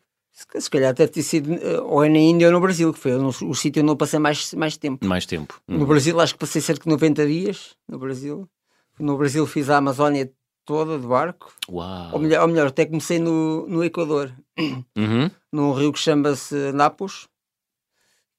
[0.58, 3.12] Se, calhar deve ter sido eh, ou é na Índia ou no Brasil, que foi
[3.14, 5.06] o, o sítio onde eu passei mais, mais tempo.
[5.06, 5.60] Mais tempo.
[5.68, 5.86] No Hum.
[5.86, 7.76] Brasil acho que passei cerca de 90 dias.
[7.88, 8.48] No Brasil.
[8.98, 10.30] No Brasil fiz a Amazónia
[10.64, 11.52] toda de barco.
[11.68, 12.10] Uau!
[12.12, 14.32] Ou melhor, ou melhor, até comecei no, no Equador,
[14.96, 15.30] Uhum.
[15.52, 17.28] num rio que chama-se Napos,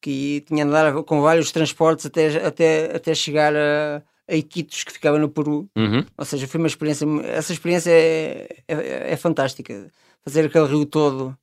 [0.02, 4.92] que tinha de andar com vários transportes até, até, até chegar a, a Iquitos, que
[4.94, 5.70] ficava no Peru.
[5.78, 6.04] Uhum.
[6.18, 7.06] Ou seja, foi uma experiência.
[7.26, 9.92] Essa experiência é, é, é fantástica.
[10.24, 11.38] Fazer aquele rio todo.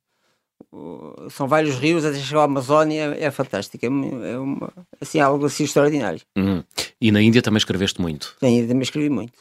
[1.31, 3.83] São vários rios até chegar à Amazónia, é fantástico.
[3.85, 3.87] É,
[4.31, 6.21] é uma, assim, algo assim extraordinário.
[6.37, 6.63] Uhum.
[7.01, 8.35] E na Índia também escreveste muito.
[8.39, 9.33] Sim, também escrevi muito.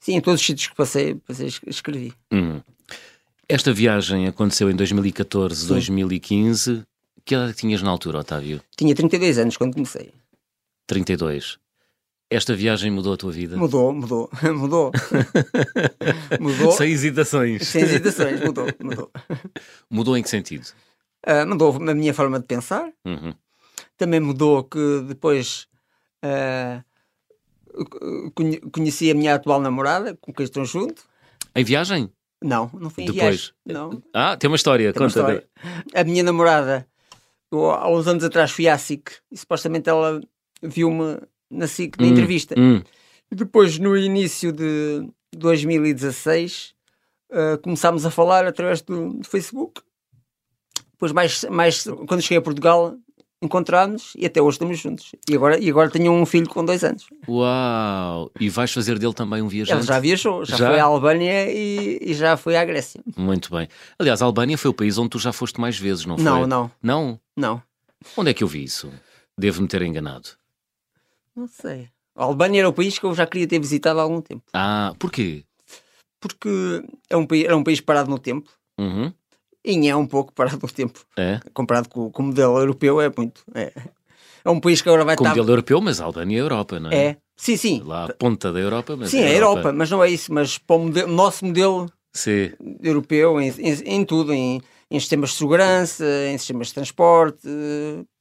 [0.00, 2.12] Sim, em todos os sítios que passei, passei es- escrevi.
[2.32, 2.62] Uhum.
[3.48, 6.84] Esta viagem aconteceu em 2014, 2015.
[7.24, 8.62] Que idade tinhas na altura, Otávio?
[8.76, 10.10] Tinha 32 anos quando comecei.
[10.86, 11.58] 32.
[12.30, 13.56] Esta viagem mudou a tua vida?
[13.56, 14.92] Mudou, mudou, mudou.
[16.38, 16.72] mudou.
[16.72, 17.66] Sem hesitações.
[17.66, 19.10] Sem hesitações, mudou, mudou.
[19.90, 20.68] Mudou em que sentido?
[21.26, 22.88] Ah, mudou a minha forma de pensar.
[23.04, 23.34] Uhum.
[23.96, 25.66] Também mudou que depois
[28.34, 31.02] conhe- conheci a minha atual namorada, com quem estou junto.
[31.54, 32.10] Em viagem?
[32.42, 33.52] Não, não foi em Depois?
[33.66, 33.90] viagem.
[33.92, 34.02] Não.
[34.14, 34.92] Ah, tem uma história.
[34.92, 35.20] Tem uma Conta.
[35.20, 35.48] história.
[35.94, 36.86] A minha namorada,
[37.52, 40.20] eu, há uns anos atrás fui à SIC e supostamente ela
[40.62, 41.18] viu-me
[41.50, 42.54] na SIC na Hum, entrevista.
[42.58, 42.82] hum.
[43.30, 46.74] Depois, no início de 2016,
[47.32, 49.80] ah, começámos a falar através do, do Facebook.
[50.92, 52.94] Depois, mais, mais quando cheguei a Portugal,
[53.42, 55.12] encontrámos e até hoje estamos juntos.
[55.30, 57.06] E agora, e agora tenho um filho com dois anos.
[57.26, 58.30] Uau!
[58.38, 59.80] E vais fazer dele também um viajante?
[59.80, 60.68] Ele já viajou, já, Já?
[60.70, 63.00] foi à Albânia e, e já foi à Grécia.
[63.16, 63.66] Muito bem.
[63.98, 66.24] Aliás, a Albânia foi o país onde tu já foste mais vezes, não foi?
[66.24, 67.20] Não, não, Não?
[67.36, 67.62] não.
[68.16, 68.90] Onde é que eu vi isso?
[69.38, 70.28] Devo-me ter enganado.
[71.40, 71.88] Não sei.
[72.14, 74.44] A Albânia era o país que eu já queria ter visitado há algum tempo.
[74.52, 75.42] Ah, porquê?
[76.20, 76.50] Porque
[77.08, 78.50] é um, país- era um país parado no tempo.
[78.78, 79.10] Uhum.
[79.64, 81.00] E é um pouco parado no tempo.
[81.16, 81.40] É?
[81.54, 83.42] Comparado com, com o modelo europeu, é muito.
[83.54, 83.72] É,
[84.44, 85.36] é um país que agora vai Como estar.
[85.40, 87.04] modelo europeu, mas a Albânia é a Europa, não é?
[87.06, 87.16] É.
[87.38, 87.82] Sim, sim.
[87.86, 90.30] Lá a ponta da Europa, mas Sim, é é a Europa, mas não é isso.
[90.30, 92.52] Mas para o modelo- nosso modelo Sim.
[92.82, 97.48] europeu, em, em- em tudo, em, em sistemas de segurança, em sistemas de transporte,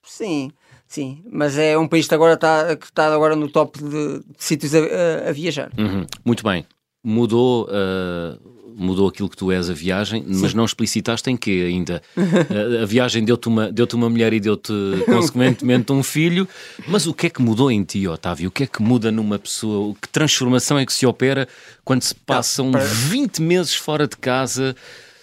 [0.05, 0.51] sim,
[0.89, 1.23] sim.
[1.31, 4.75] Mas é um país que agora está, que está agora no top de, de sítios
[4.75, 5.71] a, a- a viajar.
[5.77, 6.05] Uhum.
[6.25, 6.65] Muito bem.
[7.01, 8.37] Mudou, ah,
[8.75, 12.01] mudou aquilo que tu és a viagem, mas não explicitaste em quê ainda.
[12.17, 14.73] Ah, a viagem deu-te uma, deu uma mulher e deu-te,
[15.05, 16.47] consequentemente, um filho.
[16.87, 18.49] Mas o que é que mudou em ti, Otávio?
[18.49, 19.95] O que é que muda numa pessoa?
[20.01, 21.47] Que transformação é que se opera
[21.85, 24.75] quando se passam para- 20 meses fora de casa?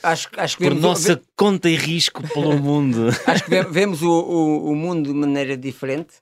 [0.07, 3.09] Acho, acho que Por vemos, nossa conta e risco pelo mundo.
[3.27, 6.15] acho que ve- vemos o, o, o mundo de maneira diferente.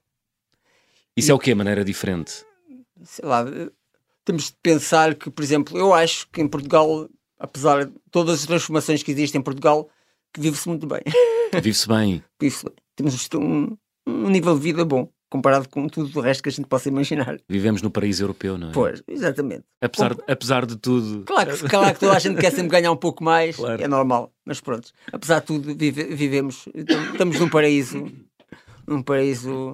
[1.16, 1.54] Isso é o quê?
[1.54, 2.44] Maneira diferente?
[3.02, 3.70] sei lá, eh,
[4.24, 7.08] temos de pensar que, por exemplo, eu acho que em Portugal,
[7.38, 9.88] apesar de todas as transformações que existem em Portugal,
[10.32, 11.02] que vive-se muito bem.
[11.52, 12.22] Vive-se bem.
[12.40, 12.74] Vive-se bem.
[12.96, 13.76] Temos um,
[14.06, 17.38] um nível de vida bom, comparado com tudo o resto que a gente possa imaginar.
[17.48, 18.72] Vivemos no paraíso europeu, não é?
[18.72, 19.64] Pois, exatamente.
[19.80, 21.24] Apesar, apesar de tudo.
[21.26, 23.82] Claro que, claro que toda a gente quer sempre ganhar um pouco mais, Claro.
[23.82, 24.90] é normal, mas pronto.
[25.12, 28.06] Apesar de tudo, vive- vivemos, estamos num paraíso,
[28.86, 29.72] num paraíso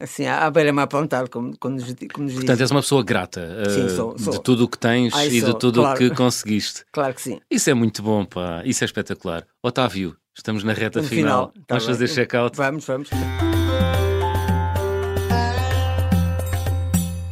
[0.00, 3.70] assim, à beira-mar plantado, como, como, nos, como nos Portanto, és uma pessoa grata eh,
[3.70, 4.32] Sim, sou- sou.
[4.32, 5.98] de tudo o que tens Ai, e de sou, tudo o claro.
[6.00, 6.84] que conseguiste.
[6.90, 7.40] Claro que sim.
[7.48, 8.60] Isso é muito bom, pá.
[8.64, 9.46] Isso é espetacular.
[9.62, 11.52] Otávio, estamos na reta No final.
[11.52, 11.94] final, tá Vamos bem.
[11.94, 12.56] fazer check-out.
[12.56, 13.08] Vamos, vamos.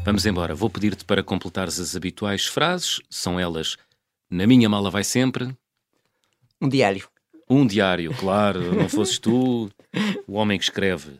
[0.05, 0.55] Vamos embora.
[0.55, 3.01] Vou pedir-te para completares as habituais frases.
[3.09, 3.77] São elas:
[4.31, 5.55] Na minha mala vai sempre.
[6.61, 7.09] Um diário.
[7.49, 8.75] Um diário, claro.
[8.75, 9.71] Não fosses tu,
[10.27, 11.19] o homem que escreve.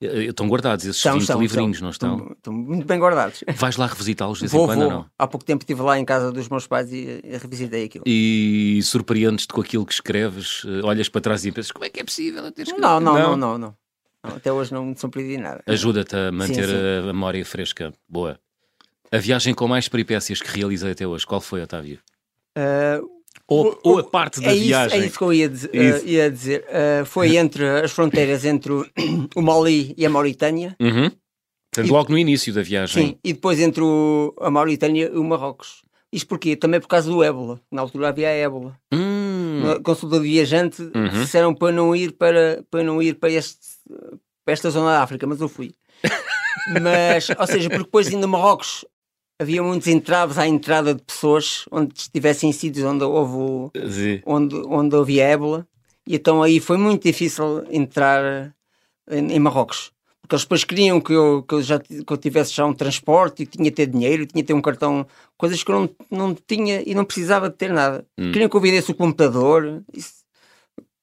[0.00, 2.16] Eh, Estão guardados esses 20 livrinhos, não estão?
[2.16, 3.42] Estão, estão muito bem guardados.
[3.56, 4.98] Vais lá revisitá-los de vez em Vou, quando ou vou.
[5.00, 5.06] não?
[5.18, 8.04] Há pouco tempo estive lá em casa dos meus pais e, e revisitei aquilo.
[8.06, 12.00] E surpreendes-te com aquilo que escreves, eh, olhas para trás e pensas como é que
[12.00, 12.80] é possível eu ter escrito?
[12.80, 13.58] Não, não, não, não, não.
[13.58, 13.76] Não,
[14.34, 15.62] Até hoje não me surpreendi nada.
[15.66, 16.98] Ajuda-te a manter Sim, sim.
[17.00, 17.92] a memória fresca.
[18.08, 18.38] Boa.
[19.12, 21.98] A viagem com mais peripécias que realizei até hoje, qual foi, Otávio?
[22.56, 23.00] Ah,
[23.48, 25.00] Ou, o- ou a parte da é, isso, viagem?
[25.00, 26.64] é isso que eu ia, dizer- ah, ia dizer.
[26.68, 28.84] Ah, foi entre as fronteiras entre o,
[29.36, 30.74] o Mali e a Mauritânia.
[30.80, 31.10] Uhum.
[31.70, 33.06] Portanto, E- logo no início da viagem.
[33.08, 35.82] Sim, e depois entre o- a Mauritânia e o Marrocos.
[36.12, 36.56] Isto porquê?
[36.56, 37.60] Também por causa do ébola.
[37.70, 38.76] Na altura havia a ébola.
[38.92, 41.08] Hum, Na consulta do viajante Uhum.
[41.08, 43.58] disseram para não ir para, para não ir para, este,
[44.44, 45.74] para esta zona da África, mas eu fui.
[46.80, 48.84] mas, ou seja, porque depois ainda Marrocos
[49.40, 54.22] havia muitos entraves à entrada de pessoas onde estivessem em sítios onde houve sim.
[54.24, 55.66] onde, onde havia ébola,
[56.06, 58.54] e então aí foi muito difícil entrar
[59.10, 59.92] em, em Marrocos.
[60.22, 63.44] Porque eles depois queriam que eu, que eu já que eu tivesse já um transporte
[63.44, 65.06] e tinha ter dinheiro, tinha ter um cartão,
[65.36, 68.04] coisas que eu não, não tinha e não precisava de ter nada.
[68.18, 68.32] Hum.
[68.32, 70.24] Queriam que eu vendesse o computador isso,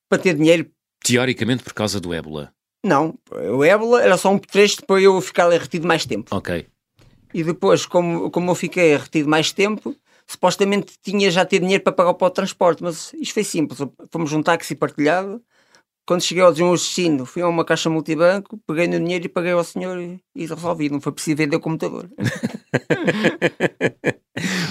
[0.10, 0.70] para ter dinheiro.
[1.02, 2.54] Teoricamente por causa do ébola.
[2.84, 6.36] Não, o ébola era só um pretexto para eu ficar ali retido mais tempo.
[6.36, 6.66] Ok.
[7.34, 9.96] E depois, como, como eu fiquei retido mais tempo,
[10.28, 13.80] supostamente tinha já ter dinheiro para pagar para o transporte, mas isto foi simples.
[14.12, 15.42] Fomos num táxi partilhado.
[16.06, 19.64] Quando cheguei ao destino, fui a uma caixa multibanco, peguei no dinheiro e paguei ao
[19.64, 20.90] senhor e, e resolvi.
[20.90, 22.10] Não foi preciso vender o computador.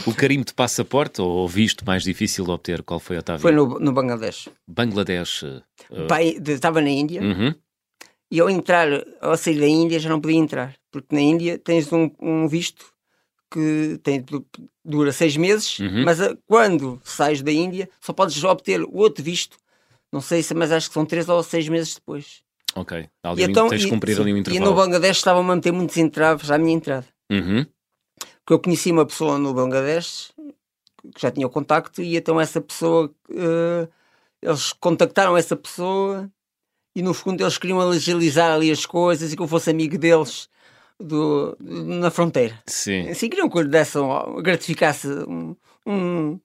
[0.06, 2.82] O carimbo de passaporte ou visto mais difícil de obter?
[2.82, 3.40] Qual foi, Otávio?
[3.40, 4.48] Foi no, no Bangladesh.
[4.68, 5.44] Bangladesh.
[6.08, 7.54] Pai- de- Estava na Índia uhum.
[8.33, 8.89] E ao entrar,
[9.20, 12.87] ao sair da Índia já não podia entrar, porque na Índia tens um, um visto
[13.51, 14.24] que tem,
[14.83, 16.03] dura seis meses, Uhum.
[16.05, 19.59] mas a- quando sais da Índia só podes obter o outro visto,
[20.11, 22.41] não sei se, mas acho que são três ou seis meses depois.
[22.74, 23.07] Ok.
[23.22, 24.74] Ali então, tens de e- cumprir sim, ali um E no intervalo.
[24.76, 27.07] Bangladesh estavam a meter muitos entraves à minha entrada.
[27.30, 27.66] Uhum.
[28.16, 30.33] Porque eu conheci uma pessoa no Bangladesh
[31.14, 33.89] que já tinha o contacto e então essa pessoa, eh,
[34.41, 36.30] eles contactaram essa pessoa
[36.95, 40.49] e no fundo eles queriam agilizar ali as coisas e que eu fosse amigo deles
[41.01, 42.59] do, na fronteira.
[42.66, 43.09] Sim.
[43.09, 43.99] Assim queriam que eu desse,
[44.43, 46.38] gratificasse um, um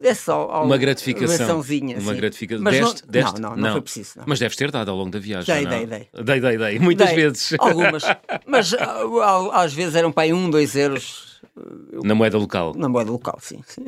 [0.00, 1.28] desse ao, ao- Uma gratificação.
[1.38, 2.20] mençãozinha, Uma assim.
[2.20, 2.62] gratificação.
[2.64, 3.02] Mas Deste?
[3.04, 3.40] não, Deste?
[3.40, 4.12] não, não, não, foi preciso.
[4.16, 4.24] não.
[4.26, 5.54] Mas deves ter dado ao longo da viagem.
[5.54, 5.70] Dei, não?
[5.70, 6.08] dei, dei.
[6.24, 6.78] Dei, dei, dei.
[6.80, 7.16] Muitas Dei.
[7.16, 7.54] vezes.
[7.60, 8.02] Algumas,
[8.46, 8.74] mas
[9.52, 11.40] às vezes eram para aí um, dois euros
[12.02, 12.74] Na moeda local.
[12.76, 13.62] na moeda local, sim.
[13.66, 13.84] sim.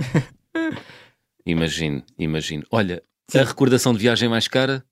[1.47, 2.65] Imagino, imagino.
[2.71, 3.03] Olha,
[3.35, 4.85] a recordação de viagem mais cara?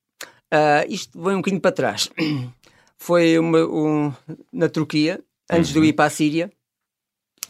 [0.55, 2.11] Ah, isto vem um bocadinho para trás.
[2.99, 4.13] Foi uma, um-
[4.53, 5.19] na Turquia,
[5.51, 6.53] antes de eu ir para a Síria,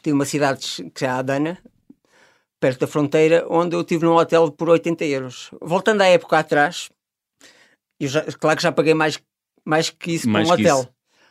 [0.03, 1.59] tive uma cidade que é a Adana,
[2.61, 5.50] perto da fronteira, onde eu estive num hotel por 80 euros.
[5.61, 6.88] Voltando à época atrás,
[8.00, 9.18] já, claro que já paguei mais,
[9.64, 10.88] mais que isso Mais para um hotel, isso.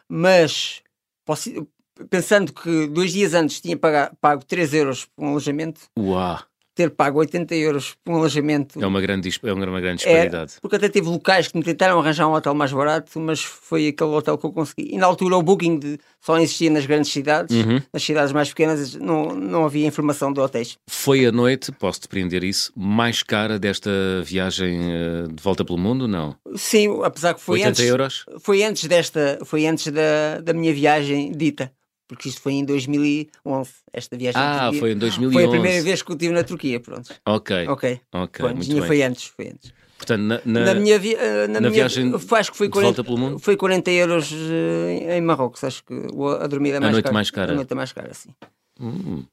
[0.07, 0.83] mas
[1.25, 1.67] possi-
[2.09, 6.39] pensando que dois dias antes tinha paga- pago 3 euros por um alojamento, Uau!
[6.73, 10.53] Ter pago 80 euros por um alojamento É uma grande, é uma grande é, disparidade.
[10.61, 14.09] porque até tive locais que me tentaram arranjar um hotel mais barato, mas foi aquele
[14.11, 14.89] hotel que eu consegui.
[14.93, 17.81] E na altura o booking de- só existia nas grandes cidades, Uhum.
[17.93, 20.77] nas cidades mais pequenas não, não havia informação de hotéis.
[20.89, 23.89] Foi a noite, posso depreender isso, mais cara desta
[24.23, 26.07] viagem eh, de volta pelo mundo?
[26.07, 26.35] Não.
[26.55, 28.25] Sim, apesar que foi 80 antes, euros?
[28.39, 31.71] foi antes desta, foi antes da, da minha viagem dita,
[32.11, 34.41] porque isto foi em 2011, esta viagem.
[34.41, 35.33] Ah, foi em 2011.
[35.33, 37.09] Foi a primeira vez que eu estive na Turquia, pronto.
[37.25, 38.01] Ok, Ok.
[38.13, 38.81] ok, Pronto, muito bem.
[38.85, 39.73] foi antes, foi antes.
[39.97, 42.73] Portanto, na, na- Na, minha, vi- eh, na na minha viagem acho que foi de
[42.73, 43.39] 40, volta pelo mundo?
[43.39, 45.63] foi 40 euros eh, em Marrocos.
[45.63, 47.13] Acho que a dormida é A mais noite cara.
[47.13, 47.51] mais cara.
[47.53, 48.29] A noite é mais cara, sim.
[48.77, 49.23] Hum,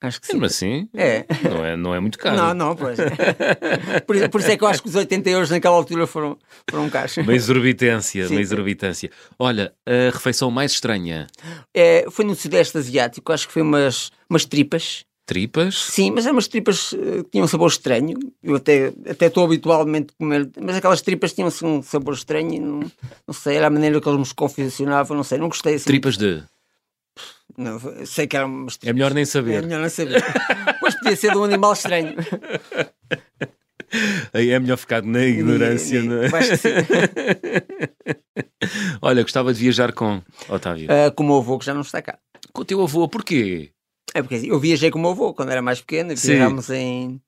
[0.00, 0.34] Acho que sim.
[0.34, 1.24] Mesmo assim, É.
[1.48, 2.36] não, é, não é muito caro.
[2.36, 2.98] Não, não, pois.
[4.06, 6.38] por, por isso é que eu acho que os 80 euros naquela altura foram,
[6.70, 7.16] foram caros.
[7.16, 9.10] Uma exorbitância, Sim, uma exorbitância.
[9.38, 11.26] Olha, a refeição mais estranha.
[11.74, 15.04] É, foi no Sudeste Asiático, acho que foi umas, umas tripas.
[15.24, 15.76] Tripas?
[15.76, 18.16] Sim, mas eram umas tripas eh, que tinham um sabor estranho.
[18.40, 22.54] Eu até até estou habitualmente a comer, mas aquelas tripas tinham assim, um sabor estranho
[22.54, 22.78] e não,
[23.26, 25.86] não sei, era a maneira que eles nos confeccionavam, não sei, não gostei assim.
[25.86, 26.44] Tripas de.
[27.58, 29.62] Não, sei que eram umas É melhor nem É saber.
[29.62, 30.22] melhor não saber.
[30.80, 32.14] pois podia ser de um animal estranho.
[34.34, 36.02] Aí é melhor ficar na ignorância.
[36.02, 36.28] não é?
[39.00, 40.88] Olha, gostava de viajar com Otávio.
[40.90, 42.18] Ah, com o meu avô que já não está cá.
[42.52, 43.70] Com o teu avô, porquê?
[44.14, 46.28] É porque assim, eu viajei com o meu avô quando era mais pequeno, e Sim.
[46.32, 47.20] viajávamos em.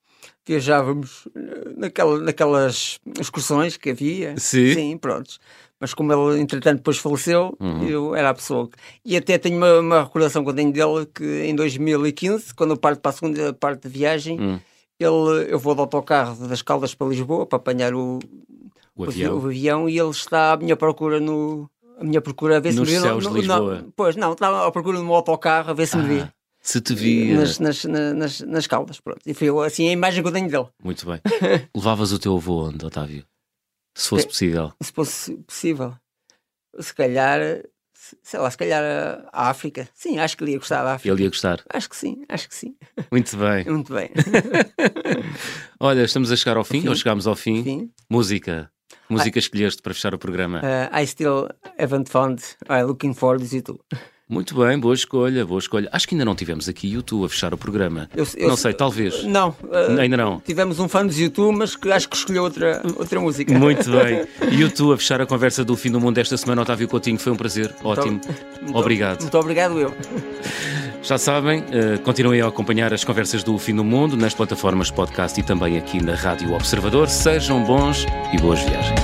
[0.46, 1.28] Viajávamos
[1.76, 4.34] naquela, naquelas excursões que havia.
[4.38, 4.74] Sim.
[4.74, 5.38] Sim, prontos.
[5.80, 7.84] Mas como ele, entretanto, depois faleceu, Uhum.
[7.86, 8.68] eu era a pessoa.
[8.68, 12.70] que- E até tenho uma, uma recordação que eu tenho dele que em 2015, quando
[12.72, 14.58] eu parto para a segunda parte de viagem, Hum,
[14.98, 18.18] ele, eu vou de autocarro das Caldas para Lisboa para apanhar o,
[18.96, 19.36] o o avião.
[19.36, 21.70] avião e ele está à minha procura no.
[22.00, 23.00] A minha procura a ver se Nos me vê.
[23.00, 23.80] céus de Lisboa.
[23.82, 26.20] Não, pois não, estava à procura no autocarro a ver se me vê.
[26.22, 27.36] Ah, se te via.
[27.36, 29.20] Nas, nas, na- nas, nas caldas, pronto.
[29.26, 30.66] E foi assim a imagem que eu tenho dele.
[30.82, 31.20] Muito bem.
[31.74, 33.24] Levavas o teu avô onde, Otávio?
[33.98, 34.72] Se fosse possível.
[34.82, 35.94] Se fosse possível.
[36.78, 37.40] Se calhar,
[37.94, 38.82] se- sei lá, se calhar
[39.32, 39.88] a- África.
[39.94, 41.12] Sim, acho que ele ia gostar da África.
[41.14, 41.62] Ele ia gostar.
[41.68, 42.76] Acho que sim, acho que sim.
[43.10, 43.64] Muito bem.
[43.70, 44.10] Muito bem.
[45.80, 46.88] Olha, estamos a chegar ao fim, fim.
[46.88, 47.62] ou chegámos ao fim.
[47.64, 47.90] Sim.
[48.10, 48.70] Música.
[49.08, 50.60] Música escolheste para fechar o programa.
[50.60, 53.80] Uh, I still haven't found I'm looking for this YouTube.
[54.30, 55.88] Muito bem, boa escolha, boa escolha.
[55.90, 58.10] Acho que ainda não tivemos aqui o tu a fechar o programa.
[58.14, 59.24] Eu- eu- não sei, talvez.
[59.24, 60.38] Não, uh, Ainda não.
[60.40, 63.58] tivemos um fã dos YouTube, mas que acho que escolheu outra, outra música.
[63.58, 64.26] Muito bem.
[64.52, 67.18] E o tu a fechar a conversa do fim do mundo esta semana, Otávio Coutinho,
[67.18, 67.74] foi um prazer.
[67.82, 68.20] Ótimo.
[68.60, 69.22] Muito- Obrigado.
[69.22, 69.94] Muito obrigado, eu.
[71.02, 75.40] Já sabem, eh, continuem a acompanhar as conversas do fim do mundo nas plataformas podcast
[75.40, 77.08] e também aqui na Rádio Observador.
[77.08, 78.04] Sejam bons
[78.34, 79.00] e boas viagens.